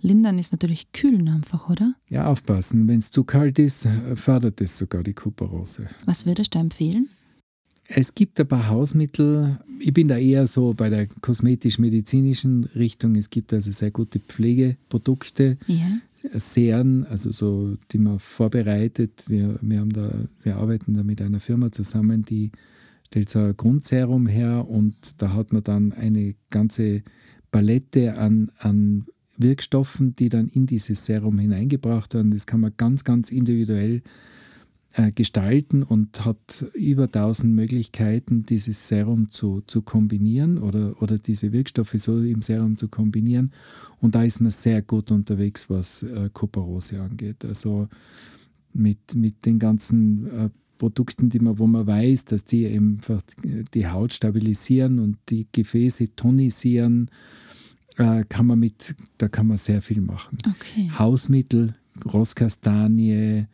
lindern, 0.00 0.38
ist 0.38 0.52
natürlich 0.52 0.92
Kühlen 0.92 1.28
einfach, 1.28 1.68
oder? 1.68 1.94
Ja, 2.10 2.26
aufpassen. 2.26 2.86
Wenn 2.88 2.98
es 2.98 3.10
zu 3.10 3.24
kalt 3.24 3.58
ist, 3.58 3.88
fördert 4.14 4.60
es 4.60 4.78
sogar 4.78 5.02
die 5.02 5.14
Kuperose. 5.14 5.86
Was 6.04 6.26
würdest 6.26 6.54
du 6.54 6.58
empfehlen? 6.58 7.08
Es 7.86 8.14
gibt 8.14 8.40
ein 8.40 8.48
paar 8.48 8.68
Hausmittel. 8.68 9.58
Ich 9.78 9.92
bin 9.92 10.08
da 10.08 10.16
eher 10.16 10.46
so 10.46 10.72
bei 10.72 10.88
der 10.88 11.06
kosmetisch-medizinischen 11.06 12.64
Richtung. 12.74 13.14
Es 13.16 13.28
gibt 13.28 13.52
also 13.52 13.70
sehr 13.72 13.90
gute 13.90 14.20
Pflegeprodukte, 14.20 15.58
Ja. 15.66 15.98
Seren, 16.32 17.04
also 17.04 17.30
so, 17.30 17.76
die 17.92 17.98
man 17.98 18.18
vorbereitet. 18.18 19.24
Wir, 19.28 19.58
wir, 19.60 19.80
haben 19.80 19.92
da, 19.92 20.10
wir 20.42 20.56
arbeiten 20.56 20.94
da 20.94 21.02
mit 21.02 21.20
einer 21.20 21.40
Firma 21.40 21.70
zusammen, 21.70 22.22
die 22.22 22.50
stellt 23.06 23.28
so 23.28 23.40
ein 23.40 23.56
Grundserum 23.56 24.26
her 24.26 24.66
und 24.68 25.22
da 25.22 25.34
hat 25.34 25.52
man 25.52 25.62
dann 25.62 25.92
eine 25.92 26.34
ganze 26.50 27.02
Palette 27.50 28.16
an, 28.16 28.50
an 28.58 29.06
Wirkstoffen, 29.36 30.16
die 30.16 30.28
dann 30.28 30.48
in 30.48 30.66
dieses 30.66 31.06
Serum 31.06 31.38
hineingebracht 31.38 32.14
werden. 32.14 32.30
Das 32.30 32.46
kann 32.46 32.60
man 32.60 32.72
ganz, 32.76 33.04
ganz 33.04 33.30
individuell 33.30 34.02
äh, 34.96 35.12
gestalten 35.12 35.82
und 35.82 36.24
hat 36.24 36.66
über 36.74 37.04
1000 37.04 37.52
Möglichkeiten, 37.52 38.46
dieses 38.46 38.86
Serum 38.86 39.28
zu, 39.28 39.62
zu 39.66 39.82
kombinieren 39.82 40.58
oder, 40.58 41.00
oder 41.02 41.18
diese 41.18 41.52
Wirkstoffe 41.52 41.94
so 41.96 42.20
im 42.20 42.42
Serum 42.42 42.76
zu 42.76 42.88
kombinieren. 42.88 43.52
Und 44.00 44.14
da 44.14 44.22
ist 44.22 44.40
man 44.40 44.52
sehr 44.52 44.82
gut 44.82 45.10
unterwegs, 45.10 45.68
was 45.68 46.04
äh, 46.04 46.30
Kuperose 46.32 47.00
angeht. 47.00 47.44
Also 47.44 47.88
mit, 48.72 49.14
mit 49.16 49.44
den 49.44 49.58
ganzen 49.58 50.26
äh, 50.26 50.50
Produkten, 50.78 51.28
die 51.28 51.40
man, 51.40 51.58
wo 51.58 51.66
man 51.66 51.86
weiß, 51.86 52.26
dass 52.26 52.44
die 52.44 52.66
einfach 52.66 53.20
die 53.72 53.88
Haut 53.88 54.12
stabilisieren 54.12 54.98
und 54.98 55.16
die 55.28 55.46
Gefäße 55.50 56.14
tonisieren, 56.14 57.10
äh, 57.96 58.24
kann 58.28 58.46
man 58.46 58.58
mit, 58.58 58.94
da 59.18 59.28
kann 59.28 59.46
man 59.46 59.58
sehr 59.58 59.82
viel 59.82 60.00
machen. 60.00 60.38
Okay. 60.46 60.90
Hausmittel, 60.98 61.74
Rosskastanie, 62.04 63.46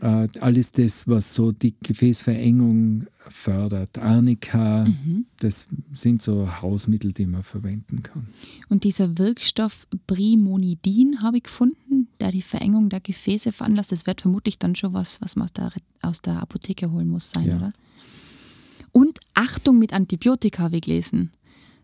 äh, 0.00 0.28
alles 0.40 0.72
das, 0.72 1.06
was 1.08 1.34
so 1.34 1.52
die 1.52 1.74
Gefäßverengung 1.82 3.06
fördert. 3.28 3.98
Arnika, 3.98 4.84
Mhm. 4.84 5.26
das 5.40 5.66
sind 5.92 6.22
so 6.22 6.60
Hausmittel, 6.62 7.12
die 7.12 7.26
man 7.26 7.42
verwenden 7.42 8.02
kann. 8.02 8.28
Und 8.68 8.84
dieser 8.84 9.18
Wirkstoff 9.18 9.86
Brimonidin 10.06 11.22
habe 11.22 11.38
ich 11.38 11.44
gefunden, 11.44 12.08
der 12.20 12.30
die 12.32 12.42
Verengung 12.42 12.88
der 12.88 13.00
Gefäße 13.00 13.52
veranlasst. 13.52 13.92
Das 13.92 14.06
wird 14.06 14.20
vermutlich 14.22 14.58
dann 14.58 14.74
schon 14.74 14.92
was, 14.92 15.20
was 15.20 15.36
man 15.36 15.48
aus 16.02 16.22
der, 16.22 16.40
Apotheke 16.42 16.90
holen 16.90 17.08
muss 17.08 17.30
sein, 17.30 17.46
Ja. 17.46 17.56
oder? 17.56 17.72
Und 18.92 19.20
Achtung 19.34 19.78
mit 19.78 19.92
Antibiotika 19.92 20.64
habe 20.64 20.76
ich 20.76 20.82
gelesen. 20.82 21.30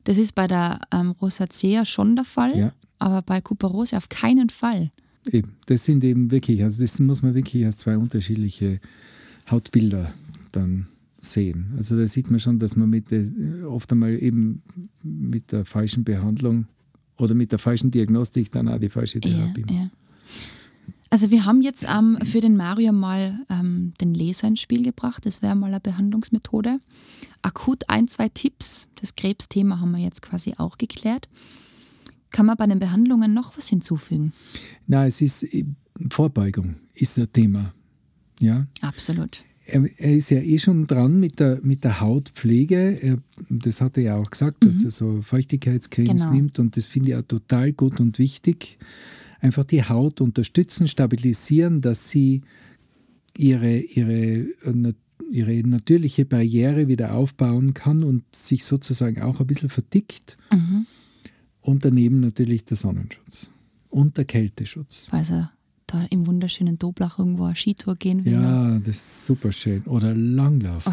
Das 0.04 0.18
ist 0.18 0.34
bei 0.34 0.46
der 0.46 0.80
ähm, 0.92 1.10
Rosacea 1.12 1.84
schon 1.84 2.16
der 2.16 2.24
Fall, 2.24 2.56
Ja. 2.58 2.72
aber 2.98 3.22
bei 3.22 3.40
Kuperose 3.40 3.96
auf 3.96 4.08
keinen 4.08 4.50
Fall. 4.50 4.90
Eben, 5.28 5.52
das 5.66 5.84
sind 5.84 6.04
eben 6.04 6.30
wirklich, 6.30 6.62
also 6.62 6.80
das 6.80 6.98
muss 7.00 7.22
man 7.22 7.34
wirklich 7.34 7.64
als 7.64 7.78
zwei 7.78 7.96
unterschiedliche 7.96 8.80
Hautbilder 9.50 10.12
dann 10.52 10.88
sehen. 11.20 11.74
Also 11.76 11.96
da 11.96 12.06
sieht 12.06 12.30
man 12.30 12.40
schon, 12.40 12.58
dass 12.58 12.76
man 12.76 12.88
mit 12.88 13.10
der, 13.10 13.24
oft 13.68 13.90
einmal 13.92 14.22
eben 14.22 14.62
mit 15.02 15.52
der 15.52 15.64
falschen 15.64 16.04
Behandlung 16.04 16.66
oder 17.16 17.34
mit 17.34 17.52
der 17.52 17.58
falschen 17.58 17.90
Diagnostik 17.90 18.50
dann 18.52 18.68
auch 18.68 18.78
die 18.78 18.88
falsche 18.88 19.20
Therapie 19.20 19.62
macht. 19.62 19.70
ja. 19.70 19.90
Also 21.10 21.30
wir 21.30 21.46
haben 21.46 21.62
jetzt 21.62 21.86
ähm, 21.88 22.18
für 22.22 22.40
den 22.40 22.56
Mario 22.56 22.92
mal 22.92 23.40
ähm, 23.48 23.94
den 23.98 24.12
Laser 24.12 24.48
ins 24.48 24.60
Spiel 24.60 24.82
gebracht. 24.82 25.24
Das 25.24 25.40
wäre 25.40 25.56
mal 25.56 25.68
eine 25.68 25.80
Behandlungsmethode. 25.80 26.78
Akut 27.40 27.88
ein, 27.88 28.08
zwei 28.08 28.28
Tipps. 28.28 28.88
Das 29.00 29.16
Krebsthema 29.16 29.80
haben 29.80 29.92
wir 29.92 30.00
jetzt 30.00 30.20
quasi 30.20 30.52
auch 30.58 30.76
geklärt. 30.76 31.28
Kann 32.30 32.46
man 32.46 32.56
bei 32.56 32.66
den 32.66 32.78
Behandlungen 32.78 33.32
noch 33.34 33.56
was 33.56 33.68
hinzufügen? 33.68 34.32
Na, 34.86 35.06
es 35.06 35.20
ist 35.20 35.42
äh, 35.44 35.64
Vorbeugung 36.10 36.76
ist 36.94 37.18
ein 37.18 37.32
Thema. 37.32 37.74
Ja, 38.40 38.66
Absolut. 38.82 39.42
er, 39.66 39.84
er 39.98 40.14
ist 40.16 40.30
ja 40.30 40.38
eh 40.38 40.58
schon 40.58 40.86
dran 40.86 41.18
mit 41.18 41.40
der, 41.40 41.60
mit 41.62 41.82
der 41.84 42.00
Hautpflege. 42.00 42.98
Er, 43.02 43.18
das 43.48 43.80
hat 43.80 43.96
er 43.96 44.02
ja 44.04 44.16
auch 44.16 44.30
gesagt, 44.30 44.64
dass 44.64 44.82
er 44.84 44.90
so 44.92 45.22
Feuchtigkeitscremes 45.22 46.22
Genau. 46.22 46.32
nimmt 46.34 46.58
und 46.58 46.76
das 46.76 46.86
finde 46.86 47.10
ich 47.10 47.16
auch 47.16 47.22
total 47.22 47.72
gut 47.72 47.98
und 48.00 48.18
wichtig. 48.18 48.78
Einfach 49.40 49.64
die 49.64 49.82
Haut 49.82 50.20
unterstützen, 50.20 50.88
stabilisieren, 50.88 51.80
dass 51.80 52.10
sie 52.10 52.42
ihre, 53.36 53.78
ihre, 53.78 54.12
äh, 54.12 54.94
ihre 55.30 55.66
natürliche 55.68 56.24
Barriere 56.24 56.88
wieder 56.88 57.14
aufbauen 57.14 57.74
kann 57.74 58.02
und 58.02 58.24
sich 58.34 58.64
sozusagen 58.64 59.20
auch 59.22 59.40
ein 59.40 59.46
bisschen 59.46 59.68
verdickt. 59.68 60.36
Mhm. 60.52 60.86
Und 61.60 61.84
daneben 61.84 62.20
natürlich 62.20 62.64
der 62.64 62.76
Sonnenschutz 62.76 63.50
und 63.90 64.16
der 64.16 64.24
Kälteschutz. 64.24 65.08
Also 65.10 65.46
da 65.86 66.04
im 66.10 66.26
wunderschönen 66.26 66.78
Doblach 66.78 67.18
irgendwo 67.18 67.44
eine 67.44 67.56
Skitour 67.56 67.96
gehen 67.96 68.24
will. 68.24 68.32
Ja, 68.34 68.78
das 68.78 68.96
ist 68.96 69.26
super 69.26 69.52
schön. 69.52 69.82
Oder 69.84 70.14
Langlaufen. 70.14 70.92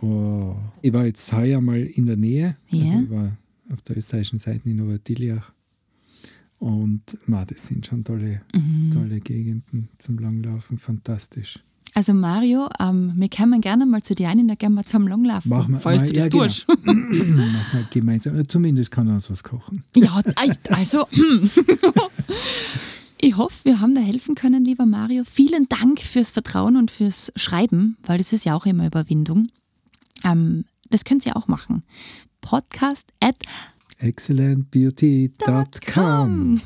Oh. 0.00 0.54
Ich 0.80 0.92
war 0.92 1.06
jetzt 1.06 1.32
heuer 1.32 1.60
mal 1.60 1.80
in 1.80 2.06
der 2.06 2.16
Nähe. 2.16 2.56
Ja. 2.68 2.82
Also 2.82 3.00
ich 3.00 3.10
war 3.10 3.36
auf 3.72 3.82
der 3.82 3.96
österreichischen 3.98 4.38
Seite 4.38 4.68
in 4.70 4.80
Obertiliach. 4.80 5.52
Und 6.58 7.02
ma, 7.26 7.44
das 7.44 7.66
sind 7.66 7.86
schon 7.86 8.02
tolle, 8.04 8.42
Mhm. 8.54 8.90
tolle 8.92 9.20
Gegenden 9.20 9.88
zum 9.98 10.18
Langlaufen. 10.18 10.78
Fantastisch. 10.78 11.60
Also 11.98 12.14
Mario, 12.14 12.68
ähm, 12.78 13.12
wir 13.16 13.28
kommen 13.28 13.60
gerne 13.60 13.84
mal 13.84 14.02
zu 14.02 14.14
dir 14.14 14.28
ein, 14.28 14.46
da 14.46 14.54
gerne 14.54 14.76
mal 14.76 14.84
zum 14.84 15.08
Langlaufen, 15.08 15.48
Machen 15.48 15.72
wir- 15.72 15.80
falls 15.80 16.02
na, 16.02 16.06
du 16.06 16.12
das 16.12 16.22
ja, 16.22 16.28
genau. 16.28 16.44
tust. 16.44 16.68
Machen 16.68 17.56
wir 17.72 17.86
gemeinsam. 17.90 18.38
Äh, 18.38 18.46
Zumindest 18.46 18.92
kann 18.92 19.08
er 19.08 19.14
uns 19.14 19.28
was 19.28 19.42
kochen. 19.42 19.82
Ja, 19.96 20.22
also 20.70 21.08
ich 23.20 23.36
hoffe, 23.36 23.64
wir 23.64 23.80
haben 23.80 23.96
da 23.96 24.00
helfen 24.00 24.36
können, 24.36 24.64
lieber 24.64 24.86
Mario. 24.86 25.24
Vielen 25.28 25.68
Dank 25.68 25.98
fürs 25.98 26.30
Vertrauen 26.30 26.76
und 26.76 26.92
fürs 26.92 27.32
Schreiben, 27.34 27.96
weil 28.04 28.18
das 28.18 28.32
ist 28.32 28.44
ja 28.44 28.54
auch 28.54 28.66
immer 28.66 28.86
Überwindung. 28.86 29.48
Ähm, 30.22 30.66
das 30.90 31.04
könnt 31.04 31.26
ihr 31.26 31.36
auch 31.36 31.48
machen. 31.48 31.82
Podcast 32.40 33.08
at 33.18 33.34
excellentbeauty.com. 33.98 36.60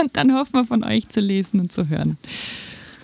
Und 0.00 0.16
dann 0.16 0.32
hoffen 0.32 0.54
wir 0.54 0.64
von 0.64 0.82
euch 0.84 1.06
zu 1.10 1.20
lesen 1.20 1.60
und 1.60 1.70
zu 1.70 1.90
hören. 1.90 2.16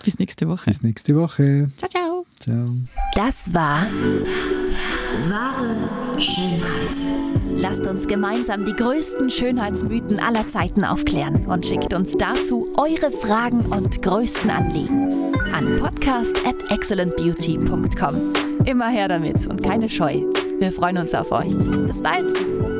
Bis 0.07 0.19
nächste 0.19 0.47
Woche. 0.47 0.63
Bis 0.67 0.83
nächste 0.83 1.17
Woche. 1.17 1.69
Ciao, 1.75 1.89
ciao. 1.89 2.25
Ciao. 2.39 2.77
Das 3.13 3.53
war 3.53 3.87
wahre 5.27 5.75
Schönheit. 6.17 6.95
Lasst 7.57 7.81
uns 7.81 8.07
gemeinsam 8.07 8.65
die 8.65 8.71
größten 8.71 9.29
Schönheitsmythen 9.29 10.17
aller 10.21 10.47
Zeiten 10.47 10.85
aufklären 10.85 11.45
und 11.47 11.65
schickt 11.65 11.93
uns 11.93 12.13
dazu 12.13 12.71
eure 12.77 13.11
Fragen 13.11 13.65
und 13.65 14.01
größten 14.01 14.49
Anliegen 14.49 15.33
an 15.53 15.77
podcast 15.81 16.37
at 16.47 16.55
excellentbeauty.com. 16.71 18.33
Immer 18.63 18.87
her 18.87 19.09
damit 19.09 19.45
und 19.47 19.61
keine 19.61 19.89
Scheu. 19.89 20.21
Wir 20.61 20.71
freuen 20.71 20.99
uns 20.99 21.13
auf 21.13 21.33
euch. 21.33 21.51
Bis 21.85 22.01
bald. 22.01 22.76